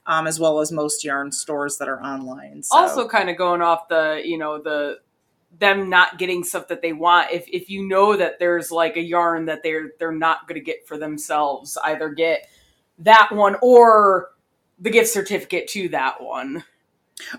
um 0.05 0.27
as 0.27 0.39
well 0.39 0.59
as 0.59 0.71
most 0.71 1.03
yarn 1.03 1.31
stores 1.31 1.77
that 1.77 1.87
are 1.87 2.01
online. 2.01 2.63
So. 2.63 2.77
also 2.77 3.07
kind 3.07 3.29
of 3.29 3.37
going 3.37 3.61
off 3.61 3.87
the 3.87 4.21
you 4.23 4.37
know 4.37 4.61
the 4.61 4.99
them 5.59 5.89
not 5.89 6.17
getting 6.17 6.43
stuff 6.43 6.67
that 6.67 6.81
they 6.81 6.93
want. 6.93 7.31
If 7.31 7.45
if 7.47 7.69
you 7.69 7.87
know 7.87 8.15
that 8.15 8.39
there's 8.39 8.71
like 8.71 8.97
a 8.97 9.01
yarn 9.01 9.45
that 9.45 9.63
they're 9.63 9.91
they're 9.99 10.11
not 10.11 10.47
going 10.47 10.59
to 10.59 10.65
get 10.65 10.87
for 10.87 10.97
themselves 10.97 11.77
either 11.83 12.09
get 12.09 12.49
that 12.99 13.29
one 13.31 13.55
or 13.61 14.31
the 14.79 14.89
gift 14.89 15.09
certificate 15.09 15.67
to 15.69 15.89
that 15.89 16.21
one. 16.21 16.63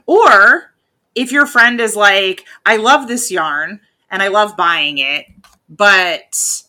Or 0.07 0.75
if 1.14 1.33
your 1.33 1.47
friend 1.47 1.81
is 1.81 1.97
like, 1.97 2.45
I 2.64 2.76
love 2.76 3.09
this 3.09 3.31
yarn 3.31 3.81
and 4.11 4.23
I 4.23 4.29
love 4.29 4.57
buying 4.57 4.99
it, 4.99 5.27
but 5.69 6.63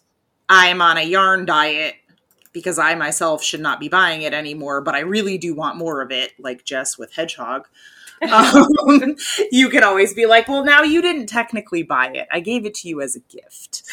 I'm 0.50 0.82
on 0.82 0.98
a 0.98 1.04
yarn 1.04 1.46
diet 1.46 1.96
because 2.54 2.80
I 2.80 2.96
myself 2.96 3.44
should 3.44 3.60
not 3.60 3.80
be 3.80 3.90
buying 3.90 4.24
it 4.24 4.34
anymore, 4.34 4.82
but 4.82 4.96
I 4.96 5.00
really 5.00 5.38
do 5.38 5.54
want 5.54 5.78
more 5.78 6.02
of 6.02 6.12
it, 6.12 6.32
like 6.40 6.66
Jess 6.66 6.98
with 6.98 7.14
Hedgehog. 7.14 7.68
um, 8.32 9.16
you 9.52 9.70
can 9.70 9.84
always 9.84 10.14
be 10.16 10.26
like, 10.26 10.48
well, 10.48 10.66
now 10.66 10.82
you 10.82 11.02
didn't 11.04 11.28
technically 11.28 11.84
buy 11.84 12.08
it. 12.08 12.28
I 12.32 12.40
gave 12.40 12.66
it 12.66 12.74
to 12.76 12.88
you 12.88 13.00
as 13.02 13.16
a 13.16 13.20
gift. 13.20 13.84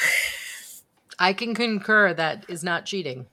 I 1.18 1.34
can 1.34 1.54
concur 1.54 2.14
that 2.14 2.46
is 2.48 2.64
not 2.64 2.86
cheating. 2.86 3.26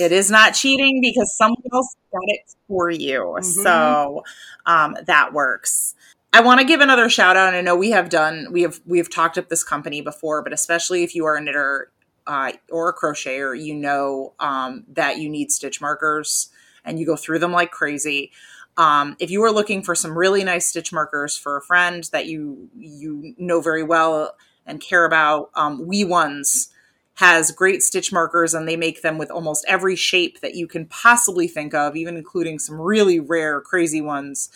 It 0.00 0.12
is 0.12 0.30
not 0.30 0.54
cheating 0.54 1.00
because 1.00 1.36
someone 1.36 1.62
else 1.72 1.94
got 2.12 2.22
it 2.26 2.54
for 2.66 2.90
you. 2.90 3.36
Mhm. 3.38 3.44
So 3.44 4.24
um, 4.66 4.96
that 5.06 5.32
works. 5.32 5.94
I 6.32 6.40
want 6.40 6.60
to 6.60 6.66
give 6.66 6.80
another 6.80 7.08
shout 7.08 7.36
out. 7.36 7.48
And 7.48 7.56
I 7.56 7.60
know 7.60 7.76
we 7.76 7.90
have 7.90 8.08
done 8.08 8.48
we 8.50 8.62
have 8.62 8.80
we 8.86 8.98
have 8.98 9.10
talked 9.10 9.38
up 9.38 9.48
this 9.48 9.64
company 9.64 10.00
before, 10.00 10.42
but 10.42 10.52
especially 10.52 11.02
if 11.02 11.14
you 11.14 11.24
are 11.24 11.36
a 11.36 11.40
knitter 11.40 11.90
uh, 12.26 12.52
or 12.70 12.90
a 12.90 12.94
crocheter, 12.94 13.58
you 13.60 13.74
know 13.74 14.34
um, 14.38 14.84
that 14.88 15.18
you 15.18 15.28
need 15.28 15.50
stitch 15.50 15.80
markers 15.80 16.50
and 16.84 16.98
you 16.98 17.06
go 17.06 17.16
through 17.16 17.38
them 17.38 17.52
like 17.52 17.70
crazy. 17.70 18.30
Um, 18.76 19.16
if 19.18 19.30
you 19.30 19.42
are 19.42 19.50
looking 19.50 19.82
for 19.82 19.94
some 19.94 20.16
really 20.16 20.44
nice 20.44 20.66
stitch 20.66 20.92
markers 20.92 21.36
for 21.36 21.56
a 21.56 21.62
friend 21.62 22.08
that 22.12 22.26
you 22.26 22.68
you 22.78 23.34
know 23.38 23.60
very 23.60 23.82
well 23.82 24.36
and 24.66 24.80
care 24.80 25.06
about, 25.06 25.50
um, 25.54 25.86
Wee 25.86 26.04
Ones 26.04 26.68
has 27.14 27.50
great 27.50 27.82
stitch 27.82 28.12
markers 28.12 28.54
and 28.54 28.68
they 28.68 28.76
make 28.76 29.02
them 29.02 29.18
with 29.18 29.30
almost 29.30 29.64
every 29.66 29.96
shape 29.96 30.38
that 30.40 30.54
you 30.54 30.68
can 30.68 30.86
possibly 30.86 31.48
think 31.48 31.74
of, 31.74 31.96
even 31.96 32.16
including 32.16 32.60
some 32.60 32.80
really 32.80 33.18
rare, 33.18 33.60
crazy 33.60 34.00
ones. 34.00 34.50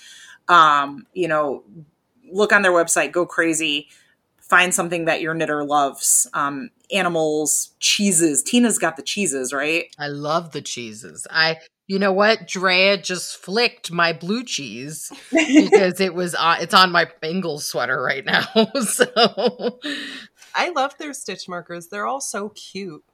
Um, 0.52 1.06
you 1.14 1.28
know, 1.28 1.64
look 2.30 2.52
on 2.52 2.62
their 2.62 2.72
website, 2.72 3.12
go 3.12 3.24
crazy, 3.24 3.88
find 4.38 4.74
something 4.74 5.06
that 5.06 5.20
your 5.20 5.34
knitter 5.34 5.64
loves. 5.64 6.28
Um, 6.34 6.70
animals, 6.92 7.70
cheeses. 7.80 8.42
Tina's 8.42 8.78
got 8.78 8.96
the 8.96 9.02
cheeses, 9.02 9.52
right? 9.52 9.86
I 9.98 10.08
love 10.08 10.52
the 10.52 10.60
cheeses. 10.60 11.26
I 11.30 11.58
you 11.88 11.98
know 11.98 12.12
what? 12.12 12.46
Drea 12.46 12.96
just 12.96 13.36
flicked 13.36 13.90
my 13.90 14.12
blue 14.12 14.44
cheese 14.44 15.12
because 15.30 16.00
it 16.00 16.14
was 16.14 16.34
on 16.34 16.60
it's 16.60 16.74
on 16.74 16.92
my 16.92 17.06
Ingles 17.22 17.66
sweater 17.66 18.00
right 18.00 18.24
now. 18.24 18.44
so 18.80 19.78
I 20.54 20.70
love 20.70 20.96
their 20.98 21.12
stitch 21.12 21.48
markers. 21.48 21.88
They're 21.88 22.06
all 22.06 22.20
so 22.20 22.50
cute. 22.50 23.04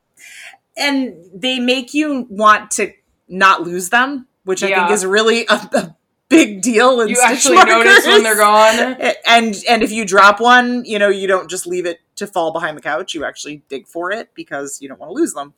and 0.76 1.14
they 1.34 1.58
make 1.60 1.94
you 1.94 2.26
want 2.28 2.70
to 2.72 2.92
not 3.28 3.62
lose 3.62 3.90
them, 3.90 4.26
which 4.44 4.62
I 4.62 4.74
think 4.74 4.90
is 4.90 5.04
really 5.06 5.46
a, 5.46 5.54
a 5.54 5.96
big 6.28 6.62
deal. 6.62 7.06
You 7.06 7.14
stitch 7.14 7.28
actually 7.30 7.56
notice 7.56 8.06
when 8.06 8.22
they're 8.22 8.36
gone? 8.36 8.96
And 9.26 9.56
and 9.68 9.82
if 9.82 9.90
you 9.92 10.04
drop 10.04 10.40
one 10.40 10.84
you 10.84 10.98
know 10.98 11.08
you 11.08 11.26
don't 11.26 11.48
just 11.50 11.66
leave 11.66 11.86
it 11.86 12.00
to 12.16 12.26
fall 12.26 12.52
behind 12.52 12.76
the 12.76 12.82
couch. 12.82 13.14
You 13.14 13.24
actually 13.24 13.62
dig 13.68 13.86
for 13.86 14.10
it 14.10 14.30
because 14.34 14.80
you 14.80 14.88
don't 14.88 14.98
want 15.00 15.10
to 15.10 15.14
lose 15.14 15.34
them. 15.34 15.54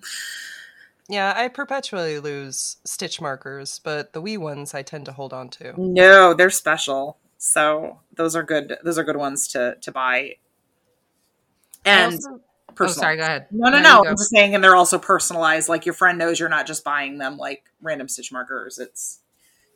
Yeah, 1.09 1.33
I 1.37 1.49
perpetually 1.49 2.21
lose 2.21 2.77
stitch 2.85 3.21
markers, 3.21 3.81
but 3.83 4.13
the 4.13 4.21
wee 4.21 4.37
ones 4.37 4.75
I 4.75 4.83
tend 4.83 5.07
to 5.07 5.13
hold 5.13 5.33
on 5.33 5.49
to. 5.51 5.75
no 5.77 6.35
they're 6.35 6.51
special. 6.51 7.19
So 7.39 8.01
those 8.15 8.37
are 8.37 8.43
good 8.43 8.77
those 8.85 8.99
are 8.99 9.05
good 9.05 9.17
ones 9.17 9.49
to 9.49 9.77
to 9.81 9.91
buy. 9.93 10.37
And 11.85 12.15
also- 12.15 12.41
oh, 12.79 12.87
sorry, 12.87 13.17
go 13.17 13.23
ahead. 13.23 13.47
no 13.51 13.69
no 13.71 13.81
no 13.81 14.05
i'm 14.07 14.15
just 14.17 14.31
saying 14.31 14.55
and 14.55 14.63
they're 14.63 14.77
also 14.77 14.99
personalized. 14.99 15.69
Like 15.69 15.87
your 15.87 15.95
friend 15.95 16.19
knows 16.19 16.39
you're 16.39 16.49
not 16.49 16.67
just 16.67 16.85
buying 16.85 17.19
them 17.19 17.37
like 17.37 17.65
random 17.83 18.09
stitch 18.09 18.31
markers. 18.33 18.79
It's 18.79 19.21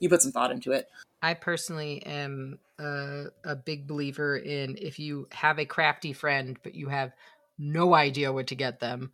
you 0.00 0.08
put 0.08 0.22
some 0.22 0.32
thought 0.32 0.50
into 0.50 0.72
it 0.72 0.88
I 1.24 1.32
personally 1.32 2.04
am 2.04 2.58
a, 2.78 3.24
a 3.44 3.56
big 3.56 3.86
believer 3.86 4.36
in 4.36 4.76
if 4.78 4.98
you 4.98 5.26
have 5.32 5.58
a 5.58 5.64
crafty 5.64 6.12
friend, 6.12 6.58
but 6.62 6.74
you 6.74 6.90
have 6.90 7.14
no 7.58 7.94
idea 7.94 8.30
what 8.30 8.48
to 8.48 8.54
get 8.54 8.78
them, 8.78 9.10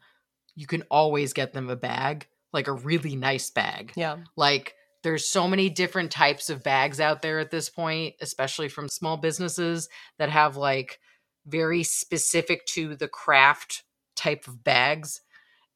you 0.56 0.66
can 0.66 0.82
always 0.90 1.32
get 1.32 1.52
them 1.52 1.70
a 1.70 1.76
bag, 1.76 2.26
like 2.52 2.66
a 2.66 2.72
really 2.72 3.14
nice 3.14 3.49
bag. 3.50 3.92
Yeah. 3.94 4.16
Like, 4.34 4.75
there's 5.04 5.28
so 5.28 5.46
many 5.46 5.70
different 5.70 6.10
types 6.10 6.50
of 6.50 6.64
bags 6.64 6.99
out 6.99 7.22
there 7.22 7.38
at 7.38 7.52
this 7.52 7.70
point, 7.70 8.16
especially 8.20 8.68
from 8.68 8.88
small 8.88 9.16
businesses 9.16 9.88
that 10.18 10.30
have 10.30 10.56
like 10.56 10.99
very 11.46 11.84
specific 11.84 12.66
to 12.66 12.96
the 12.96 13.08
craft 13.08 13.84
type 14.16 14.49
of 14.49 14.64
bags. 14.64 15.20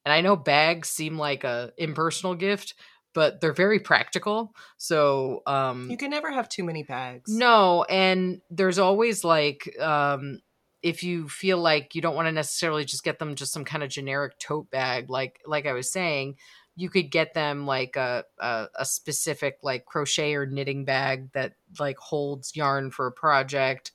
And 0.03 0.11
I 0.11 0.19
know 0.19 0.35
bags 0.35 0.89
seem 0.89 1.17
like 1.17 1.45
a 1.45 1.71
impersonal 1.77 2.35
gift, 2.35 2.73
but 3.15 3.41
they're 3.41 3.53
very 3.53 3.79
practical. 3.79 4.53
So, 4.77 5.41
um 5.47 5.89
You 5.89 5.97
can 5.97 6.11
never 6.11 6.31
have 6.31 6.47
too 6.47 6.63
many 6.63 6.83
bags. 6.83 7.31
no, 7.35 7.83
and 7.85 8.41
there's 8.51 8.77
always 8.77 9.23
like 9.23 9.75
um 9.79 10.41
if 10.83 11.01
you 11.01 11.27
feel 11.27 11.57
like 11.57 11.95
you 11.95 12.01
don't 12.01 12.13
want 12.15 12.27
to 12.27 12.31
necessarily 12.31 12.85
just 12.85 13.03
get 13.03 13.17
them 13.17 13.33
just 13.33 13.51
some 13.51 13.65
kind 13.65 13.81
of 13.81 13.89
generic 13.89 14.37
tote 14.37 14.69
bag 14.69 15.09
like 15.09 15.39
like 15.47 15.65
I 15.65 15.73
was 15.73 15.89
saying, 15.91 16.35
you 16.75 16.89
could 16.89 17.09
get 17.09 17.33
them 17.33 17.65
like 17.65 17.95
a 17.95 18.23
a, 18.39 18.67
a 18.77 18.85
specific 18.85 19.57
like 19.63 19.85
crochet 19.85 20.35
or 20.35 20.45
knitting 20.45 20.85
bag 20.85 21.31
that 21.33 21.53
like 21.79 21.97
holds 21.97 22.55
yarn 22.55 22.91
for 22.91 23.07
a 23.07 23.11
project 23.11 23.93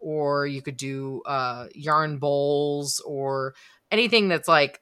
or 0.00 0.46
you 0.48 0.62
could 0.62 0.76
do 0.76 1.22
uh 1.26 1.66
yarn 1.74 2.18
bowls 2.18 3.00
or 3.06 3.54
anything 3.92 4.26
that's 4.28 4.48
like 4.48 4.80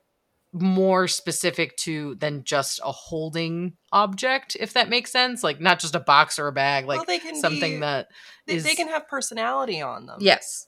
more 0.53 1.07
specific 1.07 1.77
to 1.77 2.17
than 2.17 2.43
just 2.43 2.81
a 2.85 2.91
holding 2.91 3.77
object 3.93 4.57
if 4.59 4.73
that 4.73 4.89
makes 4.89 5.13
sense 5.13 5.45
like 5.45 5.61
not 5.61 5.79
just 5.79 5.95
a 5.95 6.01
box 6.01 6.39
or 6.41 6.49
a 6.49 6.53
bag 6.53 6.87
like 6.87 7.07
Well, 7.07 7.35
something 7.41 7.75
be- 7.75 7.81
that 7.81 8.09
They, 8.47 8.55
is 8.57 8.65
they 8.65 8.75
can 8.75 8.89
have 8.89 9.07
personality 9.07 9.81
on 9.81 10.07
them. 10.07 10.19
yes 10.21 10.67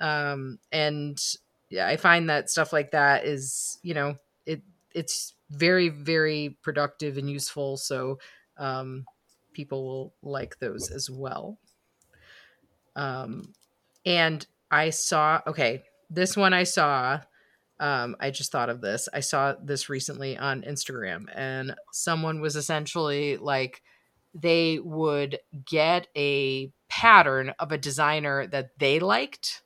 um 0.00 0.58
and 0.72 1.22
yeah 1.68 1.86
i 1.86 1.96
find 1.98 2.30
that 2.30 2.48
stuff 2.48 2.72
like 2.72 2.92
that 2.92 3.26
is 3.26 3.78
you 3.82 3.92
know 3.92 4.16
it 4.46 4.62
it's 4.94 5.34
very 5.50 5.90
very 5.90 6.56
productive 6.62 7.18
and 7.18 7.28
useful 7.28 7.76
so 7.76 8.18
um 8.56 9.04
people 9.52 9.84
will 9.84 10.14
like 10.22 10.58
those 10.58 10.90
as 10.90 11.10
well 11.10 11.58
um 12.96 13.52
and 14.06 14.46
I 14.70 14.90
saw 14.90 15.40
okay, 15.46 15.82
this 16.10 16.36
one 16.36 16.52
I 16.52 16.64
saw 16.64 17.20
um 17.80 18.16
I 18.20 18.30
just 18.30 18.50
thought 18.52 18.70
of 18.70 18.80
this. 18.80 19.08
I 19.12 19.20
saw 19.20 19.54
this 19.62 19.88
recently 19.88 20.36
on 20.36 20.62
Instagram 20.62 21.26
and 21.34 21.74
someone 21.92 22.40
was 22.40 22.56
essentially 22.56 23.36
like 23.36 23.82
they 24.34 24.78
would 24.78 25.38
get 25.66 26.06
a 26.16 26.70
pattern 26.88 27.54
of 27.58 27.72
a 27.72 27.78
designer 27.78 28.46
that 28.46 28.70
they 28.78 28.98
liked 29.00 29.62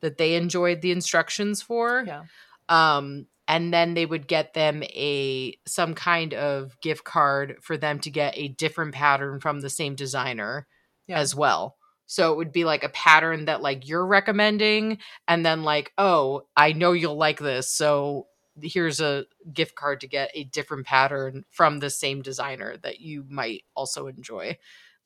that 0.00 0.18
they 0.18 0.34
enjoyed 0.34 0.80
the 0.82 0.90
instructions 0.92 1.62
for 1.62 2.04
Yeah. 2.06 2.24
um 2.68 3.26
and 3.48 3.72
then 3.74 3.94
they 3.94 4.06
would 4.06 4.28
get 4.28 4.54
them 4.54 4.82
a 4.84 5.54
some 5.66 5.94
kind 5.94 6.32
of 6.34 6.80
gift 6.80 7.04
card 7.04 7.56
for 7.60 7.76
them 7.76 7.98
to 8.00 8.10
get 8.10 8.36
a 8.36 8.48
different 8.48 8.94
pattern 8.94 9.40
from 9.40 9.60
the 9.60 9.70
same 9.70 9.94
designer 9.94 10.66
Yeah. 11.06 11.18
as 11.18 11.34
well 11.34 11.76
so 12.06 12.32
it 12.32 12.36
would 12.36 12.52
be 12.52 12.64
like 12.64 12.84
a 12.84 12.88
pattern 12.90 13.46
that 13.46 13.62
like 13.62 13.88
you're 13.88 14.06
recommending 14.06 14.98
and 15.28 15.44
then 15.44 15.62
like 15.62 15.92
oh 15.98 16.42
i 16.56 16.72
know 16.72 16.92
you'll 16.92 17.16
like 17.16 17.38
this 17.38 17.74
so 17.74 18.26
here's 18.60 19.00
a 19.00 19.24
gift 19.52 19.74
card 19.74 20.00
to 20.00 20.06
get 20.06 20.30
a 20.34 20.44
different 20.44 20.86
pattern 20.86 21.44
from 21.50 21.78
the 21.78 21.88
same 21.88 22.20
designer 22.20 22.76
that 22.82 23.00
you 23.00 23.24
might 23.28 23.62
also 23.74 24.06
enjoy 24.08 24.56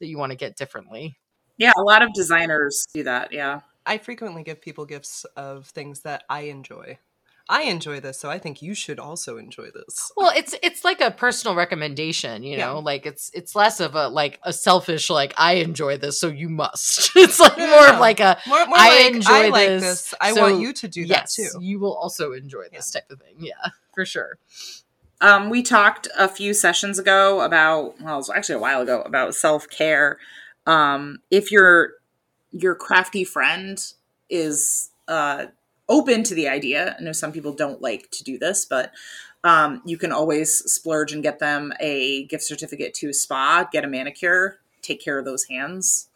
that 0.00 0.06
you 0.08 0.18
want 0.18 0.30
to 0.30 0.36
get 0.36 0.56
differently 0.56 1.16
Yeah, 1.58 1.72
a 1.76 1.82
lot 1.82 2.02
of 2.02 2.12
designers 2.12 2.84
do 2.92 3.04
that. 3.04 3.32
Yeah. 3.32 3.60
I 3.86 3.98
frequently 3.98 4.42
give 4.42 4.60
people 4.60 4.84
gifts 4.84 5.24
of 5.36 5.66
things 5.66 6.00
that 6.02 6.24
I 6.28 6.42
enjoy. 6.42 6.98
I 7.48 7.62
enjoy 7.62 8.00
this, 8.00 8.18
so 8.18 8.28
I 8.28 8.38
think 8.38 8.60
you 8.60 8.74
should 8.74 8.98
also 8.98 9.36
enjoy 9.38 9.70
this. 9.70 10.10
Well, 10.16 10.32
it's 10.34 10.54
it's 10.62 10.84
like 10.84 11.00
a 11.00 11.10
personal 11.12 11.54
recommendation, 11.54 12.42
you 12.42 12.56
Yeah. 12.56 12.66
know, 12.66 12.78
like 12.80 13.06
it's 13.06 13.30
it's 13.34 13.54
less 13.54 13.78
of 13.78 13.94
a 13.94 14.08
like 14.08 14.40
a 14.42 14.52
selfish 14.52 15.08
like 15.10 15.32
I 15.36 15.54
enjoy 15.54 15.96
this, 15.96 16.18
so 16.18 16.26
you 16.28 16.48
must. 16.48 17.10
it's 17.16 17.38
like 17.38 17.56
No, 17.56 17.66
no, 17.66 17.70
more 17.70 17.86
no. 17.86 17.94
of 17.94 18.00
like 18.00 18.18
a 18.20 18.38
More, 18.48 18.66
more 18.66 18.76
I 18.78 18.88
like, 19.04 19.14
enjoy 19.14 19.32
I 19.32 19.48
like 19.48 19.68
this, 19.68 19.82
this. 19.82 20.14
I 20.20 20.32
so 20.32 20.42
want 20.42 20.60
you 20.60 20.72
to 20.72 20.88
do 20.88 21.02
yes, 21.02 21.36
that 21.36 21.42
too. 21.52 21.60
you 21.64 21.78
will 21.78 21.94
also 21.94 22.32
enjoy 22.32 22.64
this 22.72 22.90
type 22.90 23.08
of 23.10 23.20
thing. 23.20 23.36
Yeah, 23.38 23.70
for 23.94 24.04
sure. 24.04 24.38
Um, 25.20 25.48
we 25.48 25.62
talked 25.62 26.08
a 26.18 26.28
few 26.28 26.52
sessions 26.52 26.98
ago 26.98 27.40
about, 27.40 27.98
well, 28.02 28.14
it 28.14 28.18
was 28.18 28.28
actually 28.30 28.56
a 28.56 28.60
while 28.60 28.82
ago, 28.82 29.00
about 29.02 29.34
self 29.34 29.68
care. 29.70 30.18
Um, 30.66 31.18
if 31.30 31.52
your 31.52 31.92
your 32.50 32.74
crafty 32.74 33.22
friend 33.24 33.78
is 34.28 34.90
uh, 35.08 35.46
open 35.88 36.22
to 36.24 36.34
the 36.34 36.48
idea, 36.48 36.96
I 36.98 37.02
know 37.02 37.12
some 37.12 37.32
people 37.32 37.52
don't 37.52 37.80
like 37.80 38.10
to 38.12 38.24
do 38.24 38.38
this, 38.38 38.64
but 38.64 38.92
um, 39.44 39.82
you 39.84 39.96
can 39.98 40.12
always 40.12 40.56
splurge 40.70 41.12
and 41.12 41.22
get 41.22 41.38
them 41.38 41.72
a 41.80 42.24
gift 42.26 42.44
certificate 42.44 42.94
to 42.94 43.10
a 43.10 43.12
spa, 43.12 43.68
get 43.70 43.84
a 43.84 43.88
manicure, 43.88 44.58
take 44.82 45.00
care 45.00 45.18
of 45.18 45.24
those 45.24 45.44
hands. 45.44 46.08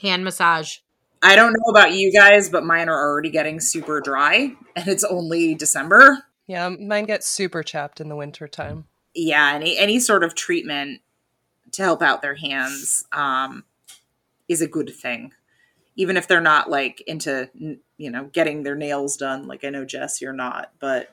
Hand 0.00 0.24
massage. 0.24 0.78
I 1.22 1.34
don't 1.34 1.52
know 1.52 1.70
about 1.70 1.94
you 1.94 2.12
guys, 2.12 2.48
but 2.48 2.64
mine 2.64 2.88
are 2.88 3.08
already 3.08 3.30
getting 3.30 3.58
super 3.58 4.00
dry, 4.00 4.54
and 4.76 4.88
it's 4.88 5.04
only 5.04 5.54
December. 5.54 6.24
Yeah, 6.46 6.68
mine 6.68 7.06
gets 7.06 7.26
super 7.26 7.62
chapped 7.62 8.00
in 8.00 8.08
the 8.08 8.16
winter 8.16 8.46
time. 8.48 8.84
yeah 9.14 9.52
any 9.54 9.76
any 9.78 9.98
sort 9.98 10.22
of 10.22 10.34
treatment 10.34 11.00
to 11.72 11.82
help 11.82 12.02
out 12.02 12.22
their 12.22 12.36
hands 12.36 13.04
um, 13.12 13.64
is 14.48 14.60
a 14.62 14.66
good 14.68 14.90
thing 14.94 15.32
even 15.96 16.16
if 16.16 16.28
they're 16.28 16.40
not 16.40 16.70
like 16.70 17.02
into 17.06 17.50
n- 17.60 17.80
you 17.98 18.10
know 18.10 18.24
getting 18.32 18.62
their 18.62 18.74
nails 18.76 19.16
done 19.16 19.46
like 19.46 19.64
i 19.64 19.68
know 19.70 19.84
jess 19.84 20.20
you're 20.20 20.32
not 20.32 20.72
but 20.80 21.12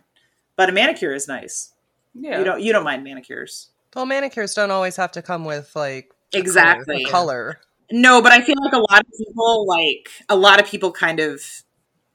but 0.56 0.70
a 0.70 0.72
manicure 0.72 1.14
is 1.14 1.28
nice 1.28 1.74
Yeah. 2.14 2.38
you 2.40 2.44
don't 2.46 2.62
you 2.62 2.72
don't 2.72 2.84
mind 2.86 3.04
manicures 3.04 3.70
Well, 3.96 4.06
manicures 4.06 4.54
don't 4.54 4.72
always 4.72 4.96
have 4.96 5.12
to 5.14 5.22
come 5.22 5.44
with 5.46 5.76
like 5.76 6.12
exactly 6.34 7.04
a 7.04 7.10
color. 7.10 7.60
no 7.92 8.22
but 8.22 8.32
i 8.32 8.42
feel 8.42 8.56
like 8.64 8.74
a 8.74 8.78
lot 8.92 9.02
of 9.02 9.12
people 9.18 9.66
like 9.68 10.10
a 10.30 10.36
lot 10.36 10.60
of 10.62 10.68
people 10.68 10.92
kind 10.92 11.20
of 11.20 11.42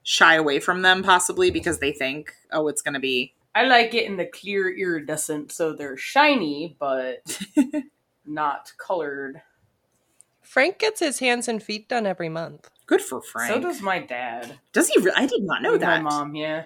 shy 0.03 0.35
away 0.37 0.59
from 0.61 0.83
them 0.83 1.03
possibly 1.03 1.51
because 1.51 1.79
they 1.79 1.93
think 1.93 2.33
oh 2.53 2.69
it's 2.69 2.81
going 2.83 2.95
to 2.95 3.01
be 3.01 3.35
I 3.53 3.65
like 3.65 3.91
getting 3.91 4.17
the 4.17 4.27
clear 4.27 4.71
iridescent 4.73 5.51
so 5.51 5.73
they're 5.73 5.97
shiny, 5.97 6.77
but 6.79 7.37
not 8.25 8.71
colored. 8.79 9.43
Frank 10.41 10.79
gets 10.79 11.01
his 11.01 11.19
hands 11.19 11.49
and 11.49 11.61
feet 11.61 11.89
done 11.89 12.07
every 12.07 12.29
month. 12.29 12.71
Good 12.91 13.01
for 13.01 13.23
frank 13.23 13.53
So 13.55 13.61
does 13.61 13.81
my 13.81 14.01
dad. 14.01 14.59
does 14.73 14.89
he 14.89 15.01
re- 15.01 15.13
i 15.17 15.25
did 15.27 15.43
not 15.43 15.63
know 15.63 15.75
And 15.75 15.83
that 15.83 16.03
My 16.03 16.11
mom, 16.11 16.35
yeah. 16.35 16.65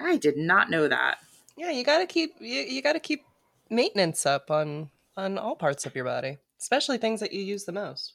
i 0.00 0.16
did 0.16 0.36
not 0.36 0.70
know 0.70 0.88
that 0.88 1.18
Yeah, 1.56 1.70
you 1.70 1.84
gotta 1.84 2.06
keep 2.06 2.34
you, 2.40 2.60
you 2.62 2.82
gotta 2.82 3.00
keep 3.00 3.22
maintenance 3.70 4.26
up 4.26 4.50
on 4.50 4.90
on 5.16 5.38
all 5.38 5.56
parts 5.56 5.86
of 5.86 5.94
your 5.94 6.04
body, 6.04 6.36
especially 6.60 6.98
things 6.98 7.20
that 7.20 7.32
you 7.32 7.40
use 7.42 7.64
the 7.64 7.72
most. 7.72 8.12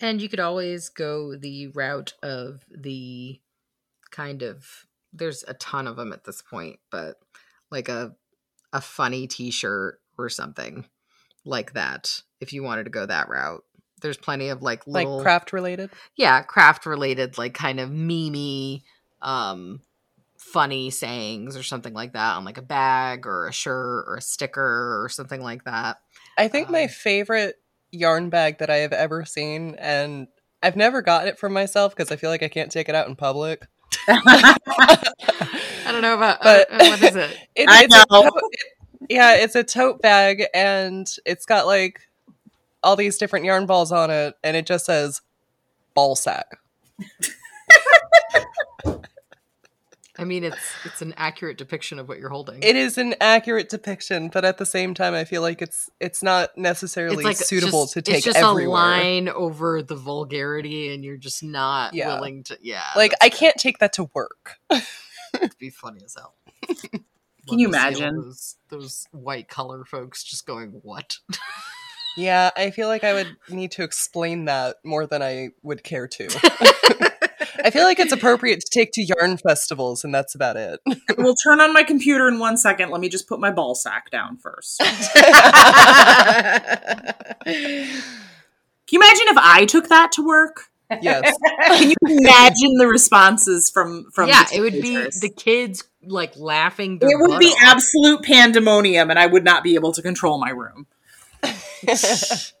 And 0.00 0.22
you 0.22 0.28
could 0.28 0.38
always 0.40 0.88
go 0.88 1.34
the 1.36 1.66
route 1.68 2.12
of 2.22 2.64
the 2.70 3.40
kind 4.12 4.42
of 4.42 4.86
there's 5.12 5.44
a 5.48 5.54
ton 5.54 5.88
of 5.88 5.96
them 5.96 6.12
at 6.12 6.24
this 6.24 6.40
point, 6.42 6.78
but 6.90 7.16
like 7.72 7.88
a 7.88 8.14
a 8.72 8.80
funny 8.80 9.26
t-shirt 9.26 10.00
or 10.18 10.28
something 10.28 10.84
like 11.44 11.72
that 11.72 12.22
if 12.40 12.52
you 12.52 12.62
wanted 12.62 12.84
to 12.84 12.90
go 12.90 13.06
that 13.06 13.28
route. 13.28 13.64
There's 14.04 14.18
plenty 14.18 14.50
of 14.50 14.60
like 14.62 14.86
little 14.86 15.16
Like 15.16 15.22
craft 15.24 15.52
related. 15.54 15.90
yeah, 16.14 16.42
craft 16.42 16.84
related 16.86 17.38
like 17.38 17.54
kind 17.54 17.80
of 17.80 17.88
memey 17.90 18.82
um 19.22 19.80
funny 20.36 20.90
sayings 20.90 21.56
or 21.56 21.62
something 21.62 21.94
like 21.94 22.12
that 22.12 22.36
on 22.36 22.44
like 22.44 22.58
a 22.58 22.62
bag 22.62 23.26
or 23.26 23.46
a 23.48 23.52
shirt 23.52 24.04
or 24.06 24.16
a 24.16 24.20
sticker 24.20 25.02
or 25.02 25.08
something 25.08 25.40
like 25.40 25.64
that. 25.64 25.96
I 26.36 26.48
think 26.48 26.68
my 26.68 26.82
Um, 26.82 26.88
favorite 26.90 27.56
yarn 27.90 28.28
bag 28.28 28.58
that 28.58 28.68
I 28.68 28.76
have 28.76 28.92
ever 28.92 29.24
seen, 29.24 29.74
and 29.78 30.26
I've 30.62 30.76
never 30.76 31.00
gotten 31.00 31.28
it 31.28 31.38
for 31.38 31.48
myself 31.48 31.96
because 31.96 32.12
I 32.12 32.16
feel 32.16 32.28
like 32.28 32.42
I 32.42 32.48
can't 32.48 32.70
take 32.70 32.88
it 32.90 32.94
out 32.94 33.08
in 33.08 33.16
public. 33.16 33.66
I 34.08 34.56
don't 35.86 36.02
know 36.02 36.14
about 36.14 36.42
But- 36.42 36.70
uh, 36.70 36.76
what 36.86 37.02
is 37.02 37.16
it? 37.16 37.36
It- 37.54 37.68
I 37.68 37.84
it's 37.84 37.94
a 37.94 37.98
know. 38.10 38.22
tote- 38.22 38.42
it- 38.52 38.60
yeah, 39.10 39.34
it's 39.36 39.54
a 39.54 39.62
tote 39.64 40.00
bag, 40.02 40.44
and 40.54 41.06
it's 41.26 41.46
got 41.46 41.66
like 41.66 42.00
all 42.84 42.96
these 42.96 43.18
different 43.18 43.44
yarn 43.44 43.66
balls 43.66 43.90
on 43.90 44.10
it, 44.10 44.34
and 44.44 44.56
it 44.56 44.66
just 44.66 44.86
says 44.86 45.22
ball 45.94 46.14
sack. 46.16 46.58
I 50.16 50.22
mean, 50.22 50.44
it's 50.44 50.56
it's 50.84 51.02
an 51.02 51.12
accurate 51.16 51.58
depiction 51.58 51.98
of 51.98 52.08
what 52.08 52.20
you're 52.20 52.28
holding. 52.28 52.62
It 52.62 52.76
is 52.76 52.98
an 52.98 53.16
accurate 53.20 53.68
depiction, 53.68 54.28
but 54.32 54.44
at 54.44 54.58
the 54.58 54.66
same 54.66 54.94
time, 54.94 55.12
I 55.12 55.24
feel 55.24 55.42
like 55.42 55.60
it's 55.60 55.90
it's 55.98 56.22
not 56.22 56.56
necessarily 56.56 57.34
suitable 57.34 57.82
just- 57.84 57.94
to 57.94 58.02
take 58.02 58.16
It's 58.18 58.24
just 58.26 58.38
everywhere. 58.38 58.66
a 58.68 58.80
line 58.80 59.28
over 59.28 59.82
the 59.82 59.96
vulgarity, 59.96 60.94
and 60.94 61.04
you're 61.04 61.16
just 61.16 61.42
not 61.42 61.94
Yeah. 61.94 62.14
willing 62.14 62.44
to. 62.44 62.58
Yeah, 62.62 62.84
Like 62.94 63.12
I 63.20 63.28
can't 63.28 63.56
take 63.56 63.78
that 63.78 63.92
to 63.94 64.08
work. 64.14 64.54
it'd 65.34 65.58
be 65.58 65.70
funny 65.70 66.00
as 66.04 66.14
hell. 66.14 66.36
Can 67.48 67.58
you 67.58 67.70
Love 67.70 67.90
to 67.90 67.96
see 67.96 68.02
all 68.04 68.08
imagine? 68.10 68.22
those 68.22 68.56
those 68.68 69.08
white 69.10 69.48
collar 69.48 69.84
folks 69.84 70.22
just 70.22 70.46
going 70.46 70.70
what? 70.82 71.16
Yeah, 72.16 72.50
I 72.56 72.70
feel 72.70 72.88
like 72.88 73.04
I 73.04 73.12
would 73.12 73.36
need 73.48 73.72
to 73.72 73.82
explain 73.82 74.44
that 74.44 74.76
more 74.84 75.06
than 75.06 75.22
I 75.22 75.50
would 75.62 75.82
care 75.82 76.06
to. 76.06 76.28
I 77.64 77.70
feel 77.70 77.84
like 77.84 77.98
it's 77.98 78.12
appropriate 78.12 78.60
to 78.60 78.66
take 78.70 78.92
to 78.92 79.02
yarn 79.02 79.38
festivals, 79.38 80.04
and 80.04 80.14
that's 80.14 80.34
about 80.34 80.56
it. 80.56 80.80
we'll 81.18 81.34
turn 81.34 81.60
on 81.60 81.72
my 81.72 81.82
computer 81.82 82.28
in 82.28 82.38
one 82.38 82.56
second. 82.56 82.90
Let 82.90 83.00
me 83.00 83.08
just 83.08 83.26
put 83.26 83.40
my 83.40 83.50
ball 83.50 83.74
sack 83.74 84.10
down 84.10 84.36
first. 84.36 84.78
Can 84.80 84.90
you 88.90 89.00
imagine 89.00 89.28
if 89.28 89.38
I 89.38 89.64
took 89.66 89.88
that 89.88 90.12
to 90.12 90.26
work? 90.26 90.68
yes. 91.00 91.34
Can 91.66 91.90
you 91.90 91.96
imagine 92.02 92.74
the 92.74 92.86
responses 92.86 93.70
from 93.70 94.10
from? 94.12 94.28
yeah, 94.28 94.44
the 94.44 94.56
it 94.56 94.60
would 94.60 94.74
be 94.74 94.96
the 94.96 95.32
kids 95.34 95.84
like 96.02 96.36
laughing. 96.36 96.98
It 97.00 97.18
would 97.18 97.38
be 97.38 97.46
off. 97.46 97.76
absolute 97.76 98.22
pandemonium, 98.22 99.10
and 99.10 99.18
I 99.18 99.26
would 99.26 99.44
not 99.44 99.64
be 99.64 99.74
able 99.74 99.92
to 99.92 100.02
control 100.02 100.38
my 100.38 100.50
room. 100.50 100.86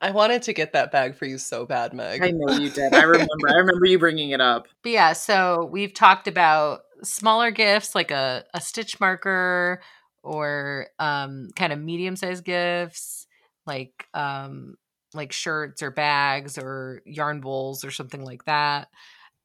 I 0.00 0.12
wanted 0.12 0.42
to 0.42 0.52
get 0.52 0.74
that 0.74 0.92
bag 0.92 1.16
for 1.16 1.24
you 1.24 1.38
so 1.38 1.66
bad, 1.66 1.92
Meg. 1.92 2.22
I 2.22 2.30
know 2.30 2.56
you 2.56 2.70
did. 2.70 2.94
I 2.94 3.02
remember. 3.02 3.48
I 3.48 3.56
remember 3.56 3.86
you 3.86 3.98
bringing 3.98 4.30
it 4.30 4.40
up. 4.40 4.68
But 4.82 4.92
yeah, 4.92 5.12
so 5.12 5.68
we've 5.70 5.92
talked 5.92 6.28
about 6.28 6.82
smaller 7.02 7.50
gifts 7.50 7.94
like 7.94 8.10
a, 8.10 8.44
a 8.54 8.60
stitch 8.60 9.00
marker 9.00 9.80
or 10.22 10.88
um, 10.98 11.48
kind 11.56 11.72
of 11.72 11.80
medium 11.80 12.16
sized 12.16 12.44
gifts 12.44 13.26
like 13.66 14.06
um, 14.14 14.76
like 15.14 15.32
shirts 15.32 15.82
or 15.82 15.90
bags 15.90 16.58
or 16.58 17.02
yarn 17.04 17.40
bowls 17.40 17.84
or 17.84 17.90
something 17.90 18.24
like 18.24 18.44
that. 18.44 18.88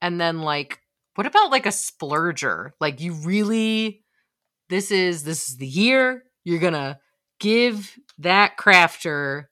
And 0.01 0.19
then 0.19 0.41
like 0.41 0.79
what 1.15 1.27
about 1.27 1.51
like 1.51 1.65
a 1.65 1.69
splurger? 1.69 2.71
Like 2.79 3.01
you 3.01 3.13
really 3.13 4.03
this 4.69 4.91
is 4.91 5.23
this 5.23 5.49
is 5.49 5.57
the 5.57 5.67
year 5.67 6.23
you're 6.43 6.59
going 6.59 6.73
to 6.73 6.97
give 7.43 7.99
that 8.17 8.57
crafter 8.57 9.45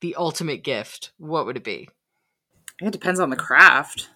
the 0.00 0.14
ultimate 0.16 0.62
gift. 0.64 1.12
What 1.18 1.46
would 1.46 1.56
it 1.56 1.64
be? 1.64 1.88
It 2.80 2.90
depends 2.90 3.20
on 3.20 3.30
the 3.30 3.36
craft. 3.36 4.08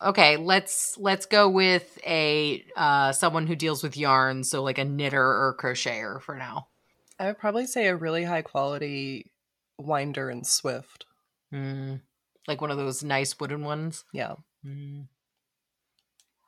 Okay, 0.00 0.36
let's 0.36 0.96
let's 0.98 1.26
go 1.26 1.48
with 1.48 1.98
a 2.06 2.64
uh 2.76 3.10
someone 3.12 3.48
who 3.48 3.56
deals 3.56 3.82
with 3.82 3.96
yarn, 3.96 4.44
so 4.44 4.62
like 4.62 4.78
a 4.78 4.84
knitter 4.84 5.20
or 5.20 5.56
crocheter 5.60 6.22
for 6.22 6.36
now. 6.36 6.68
I 7.18 7.26
would 7.26 7.38
probably 7.38 7.66
say 7.66 7.88
a 7.88 7.96
really 7.96 8.22
high 8.22 8.42
quality 8.42 9.32
winder 9.76 10.30
and 10.30 10.46
swift. 10.46 11.04
Mm, 11.52 12.00
Like 12.46 12.60
one 12.60 12.70
of 12.70 12.76
those 12.76 13.02
nice 13.02 13.38
wooden 13.40 13.64
ones. 13.64 14.04
Yeah, 14.12 14.34
Mm. 14.64 15.08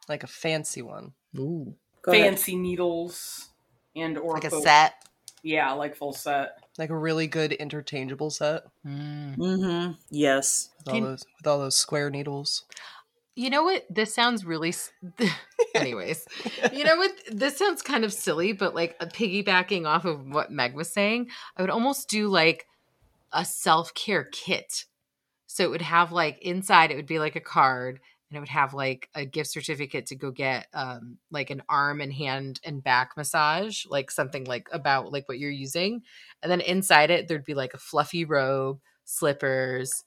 like 0.09 0.22
a 0.22 0.29
fancy 0.29 0.83
one. 0.83 1.14
Ooh. 1.37 1.74
Go 2.03 2.12
ahead. 2.12 2.24
Fancy 2.24 2.55
needles 2.55 3.48
and 3.96 4.16
or 4.16 4.35
Like 4.35 4.44
a 4.44 4.50
set. 4.50 4.94
Yeah, 5.42 5.72
like 5.72 5.94
full 5.96 6.12
set. 6.12 6.59
Like 6.79 6.90
a 6.90 6.96
really 6.96 7.26
good 7.26 7.53
interchangeable 7.53 8.31
set 8.31 8.62
Mm. 8.87 9.37
Mm-hmm. 9.37 9.92
Yes. 10.11 10.70
with 10.79 10.88
all 10.88 10.94
Can- 10.94 11.05
those 11.05 11.24
with 11.38 11.46
all 11.46 11.59
those 11.59 11.76
square 11.76 12.11
needles. 12.11 12.64
You 13.37 13.48
know 13.48 13.62
what? 13.62 13.87
This 13.88 14.12
sounds 14.12 14.44
really. 14.44 14.74
Anyways, 15.74 16.26
you 16.72 16.85
know 16.85 16.96
what? 16.96 17.12
This 17.31 17.57
sounds 17.57 17.81
kind 17.81 18.05
of 18.05 18.12
silly, 18.12 18.53
but 18.53 18.74
like 18.74 18.96
uh, 19.00 19.07
piggybacking 19.07 19.87
off 19.87 20.05
of 20.05 20.26
what 20.26 20.50
Meg 20.50 20.74
was 20.74 20.92
saying, 20.92 21.29
I 21.57 21.62
would 21.62 21.70
almost 21.70 22.09
do 22.09 22.29
like 22.29 22.66
a 23.33 23.44
self 23.44 23.94
care 23.94 24.24
kit. 24.24 24.85
So 25.46 25.64
it 25.64 25.70
would 25.70 25.83
have 25.83 26.12
like 26.12 26.38
inside, 26.42 26.90
it 26.90 26.96
would 26.96 27.07
be 27.07 27.18
like 27.18 27.37
a 27.37 27.40
card, 27.40 28.00
and 28.31 28.37
it 28.37 28.40
would 28.40 28.49
have 28.49 28.73
like 28.75 29.09
a 29.14 29.25
gift 29.27 29.51
certificate 29.51 30.07
to 30.07 30.14
go 30.16 30.31
get 30.31 30.66
um 30.73 31.19
like 31.31 31.51
an 31.51 31.62
arm 31.69 32.01
and 32.01 32.12
hand 32.12 32.61
and 32.64 32.83
back 32.83 33.16
massage, 33.16 33.85
like 33.87 34.11
something 34.11 34.45
like 34.45 34.69
about 34.73 35.12
like 35.12 35.29
what 35.29 35.38
you're 35.38 35.51
using, 35.51 36.03
and 36.43 36.51
then 36.51 36.61
inside 36.61 37.11
it 37.11 37.27
there'd 37.29 37.45
be 37.45 37.55
like 37.55 37.75
a 37.75 37.79
fluffy 37.79 38.25
robe, 38.25 38.79
slippers, 39.05 40.05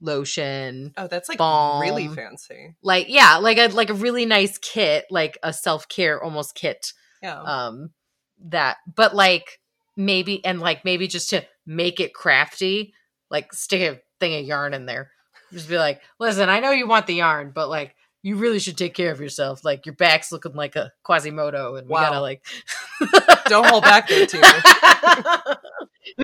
lotion, 0.00 0.92
Oh, 0.96 1.06
that's 1.06 1.28
like 1.28 1.38
Balm. 1.38 1.80
really 1.80 2.08
fancy. 2.08 2.74
like 2.82 3.06
yeah 3.08 3.36
like 3.36 3.58
a 3.58 3.68
like 3.68 3.90
a 3.90 3.94
really 3.94 4.26
nice 4.26 4.58
kit 4.58 5.04
like 5.10 5.38
a 5.42 5.52
self-care 5.52 6.22
almost 6.22 6.54
kit 6.56 6.92
Yeah. 7.22 7.40
um 7.40 7.90
that 8.46 8.78
but 8.96 9.14
like 9.14 9.60
maybe 9.96 10.44
and 10.44 10.58
like 10.60 10.84
maybe 10.84 11.06
just 11.06 11.30
to 11.30 11.44
make 11.66 12.00
it 12.00 12.14
crafty 12.14 12.94
like 13.30 13.52
stick 13.52 13.80
a 13.82 14.00
thing 14.18 14.34
of 14.40 14.44
yarn 14.44 14.74
in 14.74 14.86
there 14.86 15.12
just 15.52 15.68
be 15.68 15.78
like 15.78 16.00
listen 16.18 16.48
i 16.48 16.60
know 16.60 16.70
you 16.70 16.86
want 16.86 17.06
the 17.06 17.14
yarn 17.14 17.52
but 17.54 17.68
like 17.68 17.94
you 18.22 18.36
really 18.36 18.58
should 18.58 18.76
take 18.78 18.94
care 18.94 19.10
of 19.12 19.20
yourself 19.20 19.64
like 19.64 19.84
your 19.86 19.94
back's 19.94 20.32
looking 20.32 20.52
like 20.54 20.76
a 20.76 20.92
quasimodo 21.02 21.76
and 21.76 21.88
we 21.88 21.94
gotta 21.94 22.20
like 22.20 22.44
Don't 23.46 23.66
hold 23.66 23.82
back 23.82 24.08
there, 24.08 24.26
too. 24.26 24.40
I 24.44 25.56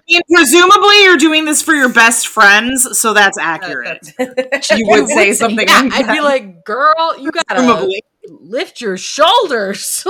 mean, 0.08 0.20
presumably 0.32 1.02
you're 1.02 1.16
doing 1.16 1.44
this 1.44 1.62
for 1.62 1.74
your 1.74 1.92
best 1.92 2.28
friends, 2.28 2.98
so 2.98 3.12
that's 3.12 3.36
accurate. 3.38 4.12
you 4.18 4.86
would 4.88 5.08
say 5.08 5.32
something 5.32 5.66
yeah, 5.68 5.80
like 5.82 5.92
i'd 5.92 6.12
be 6.12 6.20
like 6.20 6.64
girl 6.64 7.16
you 7.18 7.30
gotta 7.30 7.46
Presumably. 7.62 8.02
lift 8.28 8.80
your 8.80 8.96
shoulders 8.96 10.04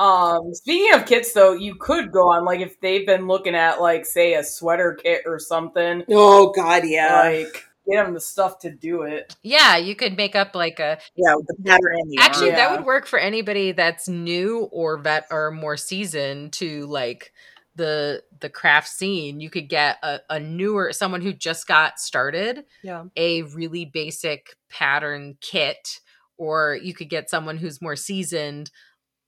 Um, 0.00 0.54
speaking 0.54 0.94
of 0.94 1.04
kits, 1.06 1.32
though, 1.34 1.52
you 1.52 1.74
could 1.74 2.10
go 2.10 2.30
on 2.30 2.44
like 2.44 2.60
if 2.60 2.80
they've 2.80 3.06
been 3.06 3.26
looking 3.26 3.54
at 3.54 3.80
like 3.80 4.06
say 4.06 4.34
a 4.34 4.42
sweater 4.42 4.98
kit 5.02 5.22
or 5.26 5.38
something. 5.38 6.04
Oh 6.10 6.52
God, 6.56 6.84
yeah, 6.86 7.22
Like 7.22 7.66
get 7.86 8.04
them 8.04 8.14
the 8.14 8.20
stuff 8.20 8.58
to 8.60 8.70
do 8.70 9.02
it. 9.02 9.34
yeah 9.42 9.76
you 9.76 9.96
could 9.96 10.16
make 10.16 10.36
up 10.36 10.54
like 10.54 10.78
a 10.78 10.98
yeah, 11.16 11.34
with 11.34 11.46
the 11.48 11.56
pattern 11.64 12.12
Actually, 12.18 12.46
yarn. 12.48 12.56
that 12.56 12.70
would 12.70 12.86
work 12.86 13.06
for 13.06 13.18
anybody 13.18 13.72
that's 13.72 14.08
new 14.08 14.68
or 14.72 14.96
vet 14.98 15.26
or 15.30 15.50
more 15.50 15.76
seasoned 15.76 16.52
to 16.54 16.86
like 16.86 17.32
the 17.76 18.22
the 18.40 18.48
craft 18.48 18.88
scene. 18.88 19.40
You 19.40 19.50
could 19.50 19.68
get 19.68 19.98
a, 20.02 20.20
a 20.30 20.40
newer 20.40 20.92
someone 20.92 21.20
who 21.20 21.32
just 21.32 21.66
got 21.66 21.98
started 21.98 22.64
yeah. 22.82 23.04
a 23.16 23.42
really 23.42 23.84
basic 23.84 24.56
pattern 24.70 25.36
kit, 25.40 26.00
or 26.36 26.78
you 26.80 26.94
could 26.94 27.08
get 27.10 27.28
someone 27.30 27.56
who's 27.58 27.82
more 27.82 27.96
seasoned 27.96 28.70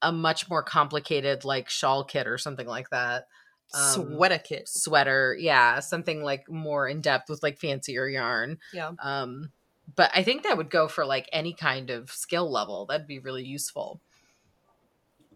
a 0.02 0.12
much 0.12 0.50
more 0.50 0.62
complicated 0.62 1.44
like 1.44 1.70
shawl 1.70 2.04
kit 2.04 2.26
or 2.26 2.38
something 2.38 2.66
like 2.66 2.90
that. 2.90 3.28
Um, 3.74 3.92
Sweater 3.92 4.38
kit. 4.38 4.68
Sweater, 4.68 5.36
yeah, 5.38 5.80
something 5.80 6.22
like 6.22 6.50
more 6.50 6.88
in 6.88 7.00
depth 7.00 7.30
with 7.30 7.42
like 7.42 7.58
fancier 7.58 8.08
yarn. 8.08 8.58
Yeah. 8.72 8.90
Um, 9.02 9.50
but 9.94 10.10
I 10.14 10.22
think 10.22 10.42
that 10.42 10.56
would 10.56 10.70
go 10.70 10.88
for 10.88 11.04
like 11.04 11.28
any 11.32 11.54
kind 11.54 11.90
of 11.90 12.10
skill 12.10 12.50
level. 12.50 12.86
That'd 12.86 13.06
be 13.06 13.18
really 13.18 13.44
useful. 13.44 14.00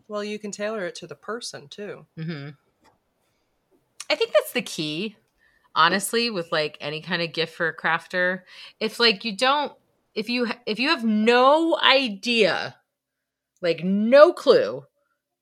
Well, 0.08 0.22
you 0.22 0.38
can 0.38 0.50
tailor 0.50 0.86
it 0.86 0.94
to 0.96 1.06
the 1.06 1.14
person 1.14 1.68
too. 1.68 2.06
Mm-hmm. 2.18 2.50
I 4.08 4.14
think 4.14 4.32
that's 4.32 4.52
the 4.52 4.62
key, 4.62 5.16
honestly, 5.74 6.30
with 6.30 6.52
like 6.52 6.78
any 6.80 7.00
kind 7.00 7.22
of 7.22 7.32
gift 7.32 7.54
for 7.54 7.68
a 7.68 7.76
crafter. 7.76 8.42
If 8.78 9.00
like 9.00 9.24
you 9.24 9.36
don't, 9.36 9.72
if 10.14 10.28
you 10.28 10.46
if 10.64 10.78
you 10.78 10.90
have 10.90 11.04
no 11.04 11.76
idea, 11.78 12.76
like 13.62 13.82
no 13.84 14.32
clue, 14.32 14.82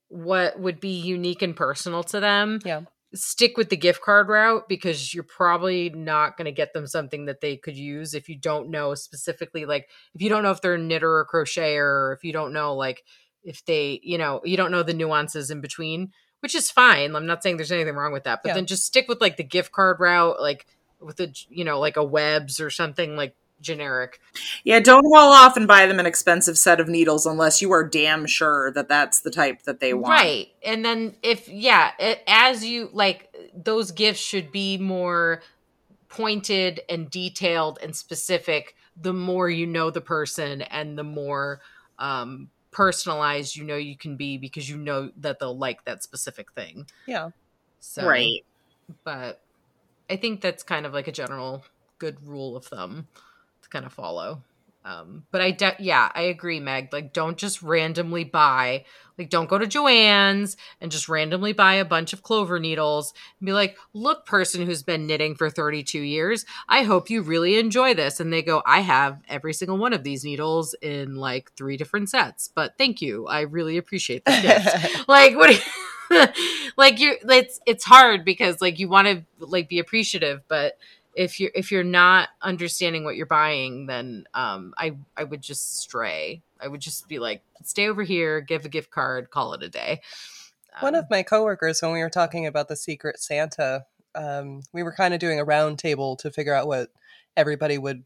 what 0.08 0.58
would 0.58 0.80
be 0.80 1.00
unique 1.00 1.42
and 1.42 1.56
personal 1.56 2.02
to 2.04 2.20
them, 2.20 2.60
Yeah. 2.64 2.82
stick 3.14 3.56
with 3.56 3.68
the 3.70 3.76
gift 3.76 4.00
card 4.02 4.28
route 4.28 4.68
because 4.68 5.14
you're 5.14 5.22
probably 5.24 5.88
not 5.90 6.36
going 6.36 6.46
to 6.46 6.52
get 6.52 6.72
them 6.72 6.86
something 6.86 7.26
that 7.26 7.40
they 7.40 7.56
could 7.56 7.76
use 7.76 8.12
if 8.14 8.28
you 8.28 8.36
don't 8.36 8.70
know 8.70 8.94
specifically 8.94 9.64
like 9.66 9.88
if 10.14 10.20
you 10.20 10.28
don't 10.28 10.42
know 10.42 10.50
if 10.50 10.60
they're 10.60 10.74
a 10.74 10.78
knitter 10.78 11.08
or 11.18 11.24
crocheter 11.32 11.78
or 11.78 12.12
if 12.18 12.24
you 12.24 12.32
don't 12.32 12.52
know 12.52 12.74
like 12.74 13.04
if 13.44 13.64
they 13.66 14.00
you 14.02 14.18
know 14.18 14.40
you 14.44 14.56
don't 14.56 14.72
know 14.72 14.82
the 14.82 14.92
nuances 14.94 15.48
in 15.52 15.60
between 15.60 16.10
which 16.40 16.56
is 16.56 16.72
fine 16.72 17.14
i'm 17.14 17.26
not 17.26 17.40
saying 17.40 17.56
there's 17.56 17.70
anything 17.70 17.94
wrong 17.94 18.12
with 18.12 18.24
that 18.24 18.40
but 18.42 18.48
Yeah. 18.48 18.54
then 18.54 18.66
just 18.66 18.84
stick 18.84 19.06
with 19.06 19.20
like 19.20 19.36
the 19.36 19.44
gift 19.44 19.70
card 19.70 20.00
route 20.00 20.40
like 20.40 20.66
with 21.00 21.16
the 21.16 21.32
you 21.48 21.64
know 21.64 21.78
like 21.78 21.96
a 21.96 22.02
webs 22.02 22.58
or 22.58 22.68
something 22.70 23.14
like 23.16 23.36
generic 23.60 24.20
Yeah, 24.64 24.80
don't 24.80 25.04
haul 25.14 25.32
off 25.32 25.56
and 25.56 25.66
buy 25.66 25.86
them 25.86 25.98
an 25.98 26.06
expensive 26.06 26.58
set 26.58 26.80
of 26.80 26.88
needles 26.88 27.24
unless 27.26 27.62
you 27.62 27.72
are 27.72 27.86
damn 27.88 28.26
sure 28.26 28.70
that 28.72 28.88
that's 28.88 29.20
the 29.20 29.30
type 29.30 29.62
that 29.62 29.80
they 29.80 29.94
want. 29.94 30.10
Right. 30.12 30.48
And 30.64 30.84
then 30.84 31.16
if 31.22 31.48
yeah, 31.48 31.92
it, 31.98 32.22
as 32.26 32.64
you 32.64 32.90
like 32.92 33.34
those 33.54 33.90
gifts 33.90 34.20
should 34.20 34.52
be 34.52 34.76
more 34.78 35.40
pointed 36.08 36.80
and 36.88 37.10
detailed 37.10 37.78
and 37.82 37.94
specific 37.96 38.76
the 39.00 39.12
more 39.12 39.50
you 39.50 39.66
know 39.66 39.90
the 39.90 40.00
person 40.00 40.62
and 40.62 40.96
the 40.96 41.02
more 41.04 41.60
um 41.98 42.48
personalized 42.70 43.56
you 43.56 43.64
know 43.64 43.76
you 43.76 43.96
can 43.96 44.16
be 44.16 44.36
because 44.38 44.68
you 44.68 44.76
know 44.76 45.10
that 45.16 45.38
they'll 45.38 45.56
like 45.56 45.84
that 45.84 46.02
specific 46.02 46.52
thing. 46.52 46.86
Yeah. 47.06 47.30
So 47.80 48.06
Right. 48.06 48.44
but 49.04 49.40
I 50.10 50.16
think 50.16 50.40
that's 50.40 50.62
kind 50.62 50.86
of 50.86 50.92
like 50.92 51.08
a 51.08 51.12
general 51.12 51.64
good 51.98 52.26
rule 52.26 52.56
of 52.56 52.64
thumb 52.66 53.06
to 53.74 53.78
kind 53.78 53.86
of 53.86 53.92
follow. 53.92 54.42
Um, 54.86 55.24
but 55.30 55.40
I, 55.40 55.50
de- 55.50 55.76
yeah, 55.78 56.12
I 56.14 56.22
agree, 56.22 56.60
Meg. 56.60 56.92
Like, 56.92 57.14
don't 57.14 57.38
just 57.38 57.62
randomly 57.62 58.24
buy, 58.24 58.84
like, 59.16 59.30
don't 59.30 59.48
go 59.48 59.56
to 59.56 59.66
Joann's 59.66 60.58
and 60.78 60.92
just 60.92 61.08
randomly 61.08 61.54
buy 61.54 61.74
a 61.74 61.86
bunch 61.86 62.12
of 62.12 62.22
clover 62.22 62.60
needles 62.60 63.14
and 63.40 63.46
be 63.46 63.54
like, 63.54 63.78
look, 63.94 64.26
person 64.26 64.66
who's 64.66 64.82
been 64.82 65.06
knitting 65.06 65.36
for 65.36 65.48
32 65.48 66.00
years, 66.00 66.44
I 66.68 66.82
hope 66.82 67.08
you 67.08 67.22
really 67.22 67.58
enjoy 67.58 67.94
this. 67.94 68.20
And 68.20 68.30
they 68.30 68.42
go, 68.42 68.62
I 68.66 68.80
have 68.80 69.22
every 69.26 69.54
single 69.54 69.78
one 69.78 69.94
of 69.94 70.04
these 70.04 70.22
needles 70.22 70.74
in 70.82 71.16
like 71.16 71.50
three 71.56 71.78
different 71.78 72.10
sets, 72.10 72.50
but 72.54 72.76
thank 72.76 73.00
you. 73.00 73.26
I 73.26 73.40
really 73.40 73.78
appreciate 73.78 74.26
the 74.26 74.32
gift 74.42 75.08
like 75.08 75.34
what 75.34 75.50
you- 75.50 75.60
like 76.76 77.00
you 77.00 77.16
it's 77.30 77.60
it's 77.66 77.84
hard 77.84 78.26
because 78.26 78.60
like 78.60 78.78
you 78.78 78.88
want 78.88 79.08
to 79.08 79.24
like 79.38 79.70
be 79.70 79.78
appreciative 79.78 80.42
but 80.48 80.76
if 81.16 81.38
you're 81.40 81.50
if 81.54 81.70
you're 81.72 81.84
not 81.84 82.28
understanding 82.42 83.04
what 83.04 83.16
you're 83.16 83.26
buying 83.26 83.86
then 83.86 84.24
um 84.34 84.74
i 84.78 84.96
i 85.16 85.24
would 85.24 85.40
just 85.42 85.78
stray 85.78 86.42
i 86.60 86.68
would 86.68 86.80
just 86.80 87.08
be 87.08 87.18
like 87.18 87.42
stay 87.62 87.88
over 87.88 88.02
here 88.02 88.40
give 88.40 88.64
a 88.64 88.68
gift 88.68 88.90
card 88.90 89.30
call 89.30 89.52
it 89.54 89.62
a 89.62 89.68
day 89.68 90.00
One 90.80 90.94
Um, 90.94 91.00
of 91.00 91.10
my 91.10 91.22
coworkers, 91.22 91.80
when 91.82 91.92
we 91.92 92.00
were 92.02 92.10
talking 92.10 92.46
about 92.46 92.68
the 92.68 92.76
Secret 92.76 93.20
Santa, 93.20 93.86
um, 94.16 94.62
we 94.72 94.82
were 94.82 94.92
kind 94.92 95.14
of 95.14 95.20
doing 95.20 95.38
a 95.40 95.46
roundtable 95.46 96.18
to 96.18 96.30
figure 96.32 96.54
out 96.54 96.66
what 96.66 96.90
everybody 97.36 97.78
would 97.78 98.04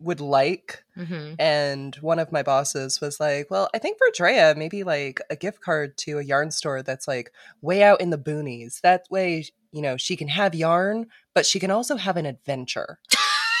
would 0.00 0.20
like. 0.20 0.84
mhm. 0.96 1.36
And 1.38 1.94
one 1.96 2.18
of 2.18 2.32
my 2.32 2.42
bosses 2.42 3.00
was 3.00 3.20
like, 3.20 3.50
"Well, 3.50 3.68
I 3.74 3.78
think 3.78 3.98
for 3.98 4.08
Drea, 4.14 4.54
maybe 4.56 4.82
like 4.84 5.20
a 5.30 5.36
gift 5.36 5.60
card 5.60 5.96
to 5.98 6.18
a 6.18 6.22
yarn 6.24 6.50
store 6.50 6.82
that's 6.82 7.06
like 7.08 7.32
way 7.62 7.82
out 7.82 8.00
in 8.00 8.10
the 8.10 8.18
boonies. 8.18 8.80
That 8.82 9.04
way, 9.10 9.46
you 9.74 9.82
know, 9.82 9.96
she 9.98 10.16
can 10.16 10.28
have 10.28 10.54
yarn, 10.54 11.06
but 11.34 11.44
she 11.46 11.60
can 11.60 11.70
also 11.70 11.96
have 11.96 12.16
an 12.16 12.26
adventure." 12.26 12.98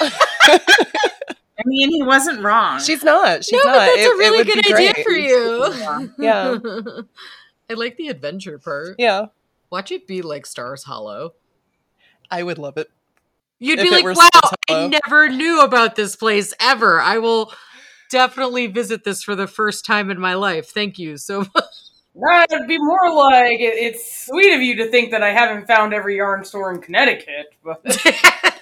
I 1.56 1.62
mean, 1.66 1.90
he 1.90 2.02
wasn't 2.02 2.42
wrong. 2.42 2.80
She's 2.80 3.02
not. 3.04 3.44
She's 3.44 3.64
no, 3.64 3.70
not. 3.70 3.78
but 3.78 3.86
that's 3.86 4.00
It- 4.00 4.14
a 4.14 4.18
really 4.18 4.44
good 4.44 4.58
idea 4.72 4.92
great. 4.92 5.04
for 5.04 5.12
you 5.12 6.10
Yeah. 6.18 6.58
i 7.70 7.74
like 7.74 7.96
the 7.96 8.08
adventure 8.08 8.58
part 8.58 8.96
Yeah, 8.98 9.26
watch 9.70 9.90
it 9.92 10.06
be 10.06 10.20
like 10.22 10.46
stars 10.46 10.82
hollow 10.84 11.34
I 12.30 12.42
would 12.42 12.58
love 12.58 12.76
it. 12.78 12.88
You'd 13.60 13.78
be 13.80 13.90
like, 13.90 14.04
wow, 14.04 14.50
I 14.68 14.88
never 14.88 15.28
knew 15.28 15.60
about 15.62 15.94
this 15.94 16.16
place 16.16 16.52
ever. 16.58 16.98
I 17.00 17.18
will 17.18 17.52
definitely 18.10 18.66
visit 18.66 19.04
this 19.04 19.22
for 19.22 19.36
the 19.36 19.46
first 19.46 19.84
time 19.84 20.10
in 20.10 20.18
my 20.18 20.34
life. 20.34 20.70
Thank 20.70 20.98
you 20.98 21.16
so 21.18 21.40
much. 21.54 21.64
That'd 22.14 22.68
be 22.68 22.78
more 22.78 23.12
like 23.12 23.58
it, 23.60 23.74
it's 23.76 24.26
sweet 24.26 24.54
of 24.54 24.62
you 24.62 24.76
to 24.76 24.86
think 24.90 25.10
that 25.10 25.22
I 25.22 25.32
haven't 25.32 25.66
found 25.66 25.92
every 25.92 26.16
yarn 26.16 26.44
store 26.44 26.72
in 26.72 26.80
Connecticut, 26.80 27.54
but 27.64 27.80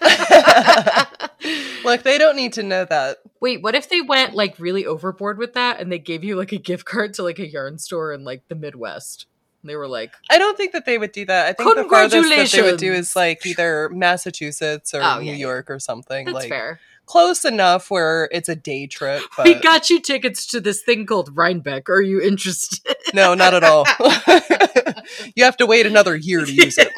Look, 1.84 2.02
they 2.02 2.16
don't 2.18 2.36
need 2.36 2.52
to 2.54 2.62
know 2.62 2.84
that. 2.84 3.18
Wait, 3.40 3.62
what 3.62 3.74
if 3.74 3.88
they 3.88 4.00
went 4.00 4.34
like 4.34 4.58
really 4.58 4.86
overboard 4.86 5.38
with 5.38 5.54
that 5.54 5.80
and 5.80 5.90
they 5.90 5.98
gave 5.98 6.22
you 6.24 6.36
like 6.36 6.52
a 6.52 6.58
gift 6.58 6.84
card 6.84 7.14
to 7.14 7.22
like 7.22 7.38
a 7.38 7.46
yarn 7.48 7.78
store 7.78 8.12
in 8.12 8.24
like 8.24 8.46
the 8.48 8.54
Midwest? 8.54 9.26
They 9.64 9.76
were 9.76 9.86
like, 9.88 10.12
I 10.30 10.38
don't 10.38 10.56
think 10.56 10.72
that 10.72 10.86
they 10.86 10.98
would 10.98 11.12
do 11.12 11.24
that. 11.26 11.46
I 11.46 11.52
think 11.52 11.76
the 11.76 11.84
farthest 11.84 12.28
that 12.28 12.50
they 12.50 12.62
would 12.62 12.78
do 12.78 12.86
Congratulations. 12.86 13.08
is 13.10 13.16
like 13.16 13.46
either 13.46 13.88
Massachusetts 13.90 14.92
or 14.92 15.02
Oh, 15.02 15.18
New 15.20 15.26
yeah, 15.26 15.32
yeah. 15.32 15.38
York 15.38 15.70
or 15.70 15.78
something. 15.78 16.24
"That's 16.24 16.34
like 16.34 16.48
fair." 16.48 16.80
Close 17.12 17.44
enough 17.44 17.90
where 17.90 18.26
it's 18.32 18.48
a 18.48 18.56
day 18.56 18.86
trip. 18.86 19.22
But 19.36 19.46
We 19.46 19.54
got 19.54 19.90
you 19.90 20.00
tickets 20.00 20.46
to 20.46 20.60
this 20.60 20.82
thing 20.82 21.04
called 21.04 21.36
Rhinebeck. 21.36 21.90
Are 21.90 22.00
you 22.00 22.22
interested? 22.22 22.80
no, 23.14 23.34
not 23.34 23.52
at 23.52 23.62
all. 23.62 23.84
you 25.36 25.44
have 25.44 25.58
to 25.58 25.66
wait 25.66 25.84
another 25.86 26.16
year 26.16 26.44
to 26.44 26.52
use 26.52 26.78
it. 26.78 26.88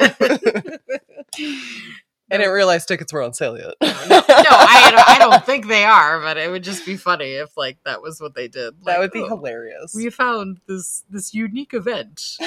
I 2.31 2.37
didn't 2.37 2.53
realize 2.53 2.85
tickets 2.85 3.11
were 3.11 3.21
on 3.21 3.33
sale 3.33 3.57
yet. 3.57 3.73
no, 3.81 3.87
I 3.89 4.89
don't, 4.91 5.09
I 5.09 5.17
don't 5.19 5.45
think 5.45 5.67
they 5.67 5.83
are, 5.83 6.21
but 6.21 6.37
it 6.37 6.49
would 6.49 6.63
just 6.63 6.85
be 6.85 6.95
funny 6.95 7.33
if 7.33 7.55
like 7.57 7.77
that 7.83 8.01
was 8.01 8.21
what 8.21 8.35
they 8.35 8.47
did. 8.47 8.73
that 8.85 8.99
would 8.99 9.11
be 9.11 9.21
"Oh, 9.21 9.27
hilarious. 9.27 9.93
We 9.93 10.09
found 10.09 10.59
this 10.67 11.03
this 11.09 11.33
unique 11.33 11.73
event 11.73 12.37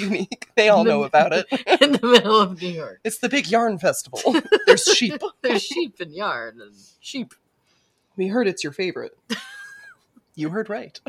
Unique. 0.00 0.48
They 0.56 0.68
all 0.68 0.84
know 0.84 1.02
about 1.04 1.32
it. 1.32 1.46
in 1.80 1.92
the 1.92 2.06
middle 2.06 2.40
of 2.40 2.60
New 2.60 2.68
York. 2.68 3.00
It's 3.04 3.18
the 3.18 3.28
big 3.28 3.48
yarn 3.48 3.78
festival. 3.78 4.20
There's 4.66 4.84
sheep. 4.84 5.20
There's 5.42 5.62
sheep 5.62 5.96
and 6.00 6.12
yarn 6.12 6.60
and 6.60 6.74
sheep. 7.00 7.34
We 8.16 8.28
heard 8.28 8.48
it's 8.48 8.62
your 8.64 8.72
favorite. 8.72 9.16
You 10.34 10.50
heard 10.50 10.68
right. 10.68 11.00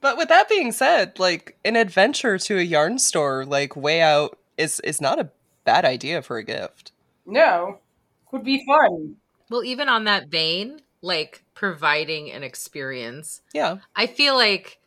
but 0.00 0.16
with 0.16 0.28
that 0.28 0.48
being 0.48 0.72
said, 0.72 1.18
like 1.18 1.56
an 1.64 1.76
adventure 1.76 2.38
to 2.38 2.58
a 2.58 2.62
yarn 2.62 2.98
store, 2.98 3.44
like 3.44 3.76
way 3.76 4.00
out, 4.02 4.38
is 4.56 4.80
is 4.80 5.00
not 5.00 5.18
a 5.18 5.30
bad 5.64 5.84
idea 5.84 6.22
for 6.22 6.36
a 6.36 6.44
gift. 6.44 6.92
No, 7.26 7.78
would 8.32 8.44
be 8.44 8.64
fun. 8.66 9.16
Well, 9.50 9.64
even 9.64 9.88
on 9.88 10.04
that 10.04 10.28
vein, 10.28 10.80
like 11.00 11.42
providing 11.54 12.30
an 12.32 12.42
experience, 12.42 13.42
Yeah. 13.52 13.78
I 13.94 14.06
feel 14.06 14.34
like, 14.34 14.78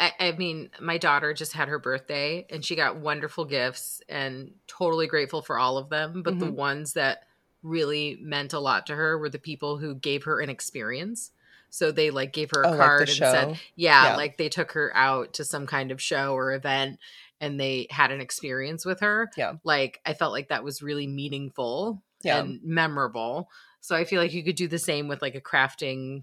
I, 0.00 0.12
I 0.20 0.32
mean, 0.32 0.70
my 0.80 0.96
daughter 0.98 1.34
just 1.34 1.52
had 1.52 1.68
her 1.68 1.78
birthday 1.78 2.46
and 2.50 2.64
she 2.64 2.76
got 2.76 2.96
wonderful 2.98 3.44
gifts 3.44 4.00
and 4.08 4.52
totally 4.66 5.06
grateful 5.08 5.42
for 5.42 5.58
all 5.58 5.76
of 5.76 5.88
them. 5.88 6.22
But 6.22 6.38
the 6.38 6.46
Mhm. 6.46 6.54
ones 6.54 6.92
that 6.92 7.26
really 7.62 8.16
meant 8.20 8.52
a 8.52 8.60
lot 8.60 8.86
to 8.86 8.94
her 8.94 9.18
were 9.18 9.28
the 9.28 9.38
people 9.40 9.78
who 9.78 9.94
gave 9.96 10.24
her 10.24 10.40
an 10.40 10.48
experience. 10.50 11.32
So 11.70 11.90
they 11.90 12.10
like 12.10 12.32
gave 12.32 12.50
her 12.54 12.62
a 12.62 12.68
Oh, 12.68 12.70
like 12.70 12.78
card 12.78 13.00
and 13.08 13.10
show. 13.10 13.32
said, 13.32 13.60
yeah, 13.74 14.10
Yeah. 14.10 14.16
like 14.16 14.36
they 14.36 14.48
took 14.48 14.72
her 14.72 14.96
out 14.96 15.32
to 15.34 15.44
some 15.44 15.66
kind 15.66 15.90
of 15.90 16.00
show 16.00 16.32
or 16.34 16.52
event 16.52 16.98
and 17.40 17.58
they 17.58 17.88
had 17.90 18.10
an 18.12 18.20
experience 18.20 18.84
with 18.86 19.00
her. 19.00 19.30
Yeah. 19.36 19.54
Like 19.64 20.00
I 20.06 20.14
felt 20.14 20.32
like 20.32 20.48
that 20.48 20.62
was 20.64 20.80
really 20.82 21.06
meaningful 21.08 22.02
Yeah. 22.22 22.38
and 22.38 22.62
memorable. 22.62 23.50
So 23.80 23.94
I 23.96 24.04
feel 24.04 24.22
like 24.22 24.32
you 24.32 24.44
could 24.44 24.56
do 24.56 24.68
the 24.68 24.78
same 24.78 25.08
with 25.08 25.20
like 25.22 25.34
a 25.34 25.40
crafting 25.40 26.22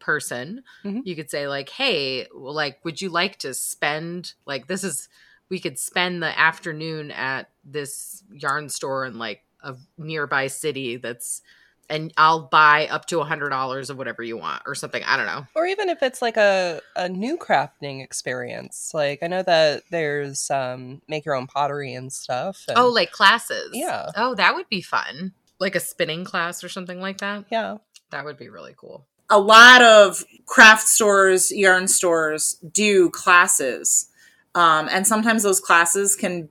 person. 0.00 0.64
Mhm. 0.84 1.02
You 1.04 1.14
could 1.14 1.30
say 1.30 1.46
like, 1.48 1.68
"Hey, 1.68 2.26
like 2.34 2.84
would 2.84 3.00
you 3.00 3.08
like 3.10 3.38
to 3.40 3.54
spend 3.54 4.34
like 4.46 4.66
this 4.66 4.82
is 4.84 5.08
we 5.48 5.60
could 5.60 5.78
spend 5.78 6.22
the 6.22 6.38
afternoon 6.38 7.10
at 7.10 7.50
this 7.64 8.22
yarn 8.32 8.68
store 8.68 9.04
in 9.04 9.18
like 9.18 9.42
a 9.62 9.76
nearby 9.98 10.46
city 10.46 10.96
that's 10.96 11.42
and 11.88 12.12
I'll 12.16 12.42
buy 12.42 12.86
up 12.86 13.06
to 13.06 13.18
a 13.18 13.24
hundred 13.24 13.48
dollars 13.48 13.90
of 13.90 13.98
whatever 13.98 14.22
you 14.22 14.36
want 14.36 14.62
or 14.64 14.76
something. 14.76 15.02
I 15.02 15.16
don't 15.16 15.26
know. 15.26 15.44
Or 15.56 15.66
even 15.66 15.88
if 15.88 16.04
it's 16.04 16.22
like 16.22 16.36
a, 16.36 16.80
a 16.94 17.08
new 17.08 17.36
crafting 17.36 18.00
experience. 18.00 18.92
Like 18.94 19.24
I 19.24 19.26
know 19.26 19.42
that 19.42 19.82
there's 19.90 20.50
um 20.52 21.02
make 21.08 21.24
your 21.24 21.34
own 21.34 21.48
pottery 21.48 21.92
and 21.94 22.12
stuff. 22.12 22.64
and- 22.68 22.78
Oh, 22.78 22.86
like 22.88 23.10
classes. 23.10 23.70
Yeah. 23.72 24.10
Oh, 24.16 24.36
that 24.36 24.54
would 24.54 24.68
be 24.68 24.80
fun. 24.82 25.32
Like 25.58 25.74
a 25.74 25.80
spinning 25.80 26.24
class 26.24 26.62
or 26.62 26.68
something 26.68 27.00
like 27.00 27.18
that. 27.18 27.46
yeah. 27.50 27.78
That 28.10 28.24
would 28.24 28.38
be 28.38 28.48
really 28.48 28.74
cool. 28.76 29.06
A 29.30 29.38
lot 29.38 29.82
of 29.82 30.24
craft 30.46 30.86
stores, 30.88 31.50
yarn 31.52 31.86
stores 31.88 32.56
do 32.72 33.08
classes. 33.10 34.08
Um, 34.54 34.88
and 34.90 35.06
sometimes 35.06 35.42
those 35.44 35.60
classes 35.60 36.16
can 36.16 36.48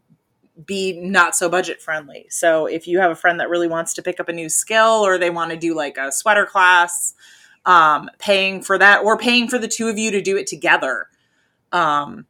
be 0.65 0.94
not 1.00 1.36
so 1.36 1.50
budget 1.50 1.82
friendly. 1.82 2.26
So 2.30 2.65
if 2.65 2.88
you 2.88 3.00
have 3.00 3.12
a 3.12 3.15
friend 3.15 3.39
that 3.39 3.50
really 3.50 3.68
wants 3.68 3.94
to 3.96 4.02
pick 4.02 4.20
up 4.20 4.30
a 4.30 4.34
new 4.34 4.50
skill 4.50 5.06
or 5.06 5.18
they 5.18 5.30
want 5.30 5.52
to 5.52 5.58
do 5.58 5.76
like 5.76 5.98
a 5.98 6.12
sweater 6.12 6.46
class, 6.46 7.13
um, 7.65 8.10
paying 8.20 8.62
for 8.62 8.78
that 8.78 9.04
or 9.04 9.18
paying 9.18 9.48
for 9.48 9.58
the 9.60 9.68
two 9.68 9.88
of 9.89 9.98
you 9.98 10.12
to 10.12 10.22
do 10.22 10.38
it 10.38 10.48
together. 10.48 11.08
Um, 11.72 12.26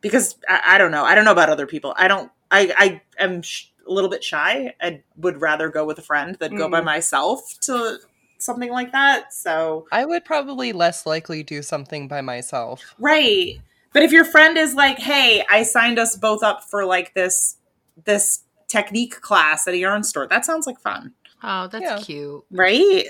because 0.00 0.36
I, 0.48 0.74
I 0.74 0.78
don't 0.78 0.90
know. 0.90 1.04
I 1.04 1.14
don't 1.14 1.24
know 1.24 1.32
about 1.32 1.48
other 1.48 1.66
people. 1.66 1.94
I 1.96 2.08
don't, 2.08 2.30
I, 2.50 2.72
I 2.76 3.02
am 3.22 3.42
sh- 3.42 3.66
a 3.88 3.92
little 3.92 4.10
bit 4.10 4.22
shy. 4.22 4.74
I 4.80 5.02
would 5.16 5.40
rather 5.40 5.68
go 5.68 5.84
with 5.84 5.98
a 5.98 6.02
friend 6.02 6.36
than 6.38 6.56
go 6.56 6.68
by 6.68 6.80
Mm. 6.80 6.84
myself 6.84 7.58
to 7.62 7.98
something 8.38 8.70
like 8.70 8.92
that. 8.92 9.32
So, 9.32 9.86
I 9.92 10.04
would 10.04 10.24
probably 10.24 10.72
less 10.72 11.06
likely 11.06 11.42
do 11.42 11.62
something 11.62 12.08
by 12.08 12.20
myself. 12.20 12.82
Right. 12.98 13.60
But 13.92 14.02
if 14.02 14.12
your 14.12 14.24
friend 14.24 14.58
is 14.58 14.74
like, 14.74 14.98
"Hey, 14.98 15.42
I 15.50 15.62
signed 15.62 15.98
us 15.98 16.16
both 16.16 16.42
up 16.42 16.64
for 16.64 16.84
like 16.84 17.14
this 17.14 17.56
this 18.04 18.40
technique 18.68 19.20
class 19.20 19.66
at 19.66 19.74
a 19.74 19.78
yarn 19.78 20.02
store." 20.04 20.26
That 20.26 20.44
sounds 20.44 20.66
like 20.66 20.78
fun. 20.80 21.14
Oh, 21.42 21.68
that's 21.68 21.82
Yeah. 21.82 21.98
cute. 21.98 22.44
Right? 22.50 23.06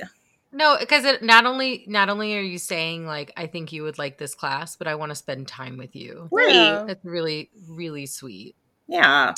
No, 0.53 0.77
because 0.79 1.05
it 1.05 1.23
not 1.23 1.45
only 1.45 1.85
not 1.89 2.09
only 2.09 2.37
are 2.37 2.41
you 2.43 2.59
saying 2.59 3.07
like 3.07 3.33
I 3.37 3.47
think 3.47 3.73
you 3.73 3.83
would 3.83 3.99
like 3.99 4.17
this 4.19 4.35
class, 4.35 4.77
but 4.77 4.87
I 4.87 4.95
want 4.95 5.11
to 5.11 5.17
spend 5.17 5.49
time 5.49 5.77
with 5.77 5.95
you. 5.97 6.29
Right. 6.31 6.55
Yeah. 6.55 6.85
That's 6.87 7.05
really 7.05 7.51
really 7.69 8.07
sweet. 8.07 8.55
Yeah. 8.87 9.35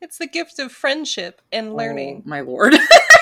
It's 0.00 0.18
the 0.18 0.26
gift 0.26 0.58
of 0.58 0.72
friendship 0.72 1.40
and 1.52 1.68
oh 1.68 1.74
learning. 1.76 2.22
Oh, 2.26 2.28
my 2.28 2.40
lord. 2.40 2.74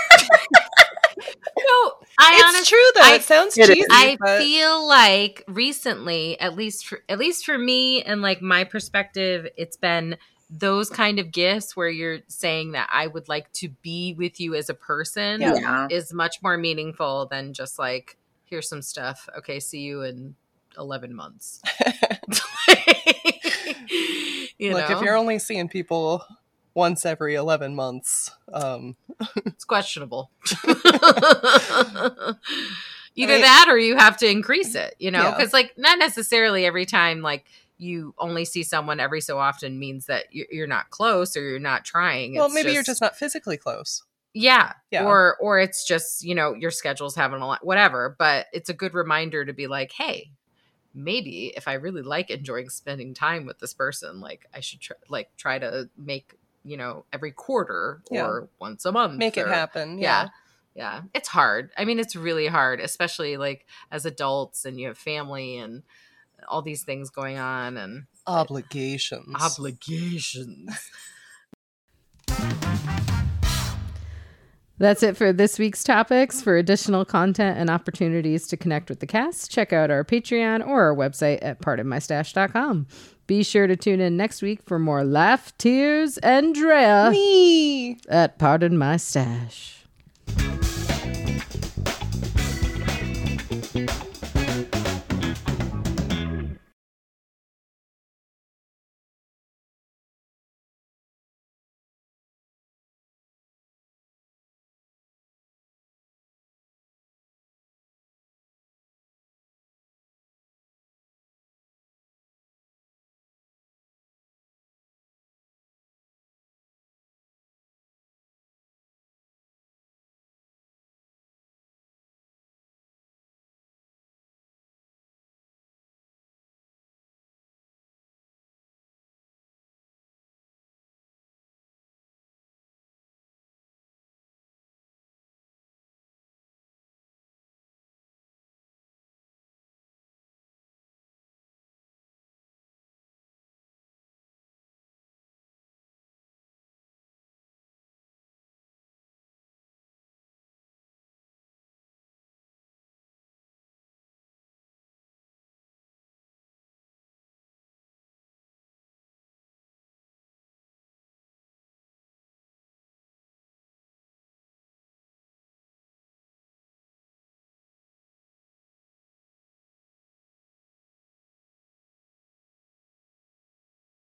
No, 2.20 2.26
I 2.26 2.32
it's 2.34 2.44
honestly 2.44 2.66
true 2.76 2.90
though. 2.94 3.00
I- 3.08 3.14
it 3.16 3.22
sounds 3.22 3.58
It 3.58 3.62
is. 3.70 3.74
cheesy. 3.76 3.86
I 3.90 4.16
but- 4.20 4.38
feel 4.38 4.86
like 4.86 5.44
recently, 5.48 6.38
at 6.40 6.54
least 6.56 6.86
for 6.86 7.00
at 7.08 7.18
least 7.18 7.44
for 7.46 7.56
me 7.58 8.02
and 8.02 8.22
like 8.22 8.40
my 8.42 8.64
perspective, 8.64 9.46
it's 9.56 9.76
been 9.76 10.16
those 10.52 10.90
kind 10.90 11.18
of 11.20 11.30
gifts 11.30 11.76
where 11.76 11.88
you're 11.88 12.18
saying 12.26 12.72
that 12.72 12.88
I 12.92 13.06
would 13.06 13.28
like 13.28 13.52
to 13.54 13.68
be 13.82 14.14
with 14.18 14.40
you 14.40 14.54
as 14.56 14.68
a 14.68 14.74
person 14.74 15.40
Yeah. 15.40 15.54
yeah. 15.54 15.86
is 15.90 16.12
much 16.12 16.42
more 16.42 16.56
meaningful 16.58 17.26
than 17.26 17.52
just 17.54 17.78
like 17.78 18.16
here's 18.44 18.68
some 18.68 18.82
stuff. 18.82 19.28
Okay, 19.38 19.60
see 19.60 19.80
you 19.80 20.02
in 20.02 20.34
eleven 20.76 21.14
months. 21.14 21.60
you 24.58 24.72
Look, 24.74 24.88
know, 24.88 24.96
if 24.98 25.02
you're 25.02 25.16
only 25.16 25.38
seeing 25.38 25.68
people 25.68 26.24
once 26.74 27.04
every 27.04 27.34
11 27.34 27.74
months, 27.74 28.30
um, 28.52 28.96
it's 29.44 29.64
questionable. 29.64 30.30
Either 33.16 33.32
mean- 33.34 33.42
that 33.42 33.66
or 33.68 33.78
you 33.78 33.96
have 33.96 34.16
to 34.18 34.26
increase 34.30 34.74
it, 34.74 34.94
you 34.98 35.10
know, 35.10 35.22
Yeah. 35.22 35.36
because 35.36 35.52
like 35.52 35.76
not 35.76 35.98
necessarily 35.98 36.64
every 36.64 36.86
time 36.86 37.22
like 37.22 37.44
you 37.76 38.14
only 38.18 38.44
see 38.44 38.62
someone 38.62 39.00
every 39.00 39.20
so 39.20 39.38
often 39.38 39.78
means 39.78 40.06
that 40.06 40.26
you- 40.32 40.46
you're 40.50 40.66
not 40.66 40.90
close 40.90 41.36
or 41.36 41.40
you're 41.40 41.58
not 41.58 41.84
trying. 41.84 42.34
well, 42.36 42.46
It's 42.46 42.54
maybe 42.54 42.72
you're 42.72 42.82
just 42.82 43.00
not 43.00 43.16
physically 43.16 43.56
close. 43.56 44.02
yeah, 44.32 44.74
Yeah. 44.90 45.04
or 45.06 45.36
or 45.40 45.58
it's 45.58 45.84
just 45.84 46.22
you 46.22 46.34
know 46.34 46.54
your 46.54 46.70
schedule's 46.70 47.16
having 47.16 47.40
a 47.40 47.46
lot 47.46 47.64
whatever. 47.66 48.14
But 48.18 48.46
it's 48.52 48.68
a 48.68 48.74
good 48.74 48.94
reminder 48.94 49.44
to 49.44 49.52
be 49.52 49.66
like, 49.66 49.92
hey, 49.92 50.30
maybe 50.94 51.52
if 51.56 51.66
I 51.66 51.72
really 51.74 52.02
like 52.02 52.30
enjoying 52.30 52.68
spending 52.68 53.12
time 53.14 53.44
with 53.44 53.58
this 53.58 53.74
person, 53.74 54.20
like 54.20 54.46
I 54.54 54.60
should 54.60 54.80
try, 54.80 54.96
like 55.08 55.30
try 55.36 55.58
to 55.58 55.88
make 55.96 56.34
you 56.64 56.76
know 56.76 57.04
every 57.12 57.32
quarter 57.32 58.02
Yeah. 58.10 58.26
or 58.26 58.48
once 58.60 58.84
a 58.84 58.92
month 58.92 59.16
Make 59.18 59.36
it 59.36 59.46
happen. 59.48 59.98
yeah. 59.98 60.24
Yeah. 60.24 60.28
yeah 60.74 61.02
it's 61.14 61.28
hard 61.28 61.70
i 61.76 61.84
mean 61.84 61.98
it's 61.98 62.14
really 62.14 62.46
hard 62.46 62.80
especially 62.80 63.36
like 63.36 63.66
as 63.90 64.04
adults 64.06 64.64
and 64.64 64.78
you 64.78 64.86
have 64.88 64.98
family 64.98 65.56
and 65.58 65.82
all 66.48 66.62
these 66.62 66.84
things 66.84 67.10
going 67.10 67.38
on 67.38 67.76
and 67.76 68.04
Obligations. 68.26 69.34
obligations 69.40 70.90
That's 74.80 75.02
it 75.02 75.14
for 75.14 75.30
this 75.30 75.58
week's 75.58 75.84
topics. 75.84 76.40
For 76.40 76.56
additional 76.56 77.04
content 77.04 77.58
and 77.58 77.68
opportunities 77.68 78.46
to 78.48 78.56
connect 78.56 78.88
with 78.88 79.00
the 79.00 79.06
cast, 79.06 79.50
check 79.50 79.74
out 79.74 79.90
our 79.90 80.04
Patreon 80.04 80.66
or 80.66 80.84
our 80.84 80.96
website 80.96 81.38
at 81.42 81.60
pardonmystash.com. 81.60 82.86
Be 83.26 83.42
sure 83.42 83.66
to 83.66 83.76
tune 83.76 84.00
in 84.00 84.16
next 84.16 84.40
week 84.40 84.60
for 84.64 84.78
more 84.78 85.04
laugh, 85.04 85.56
tears, 85.58 86.16
and 86.18 86.54
Drea 86.54 87.10
Me. 87.12 87.98
at 88.08 88.38
Pardon 88.38 88.78
My 88.78 88.96
Stash. 88.96 89.84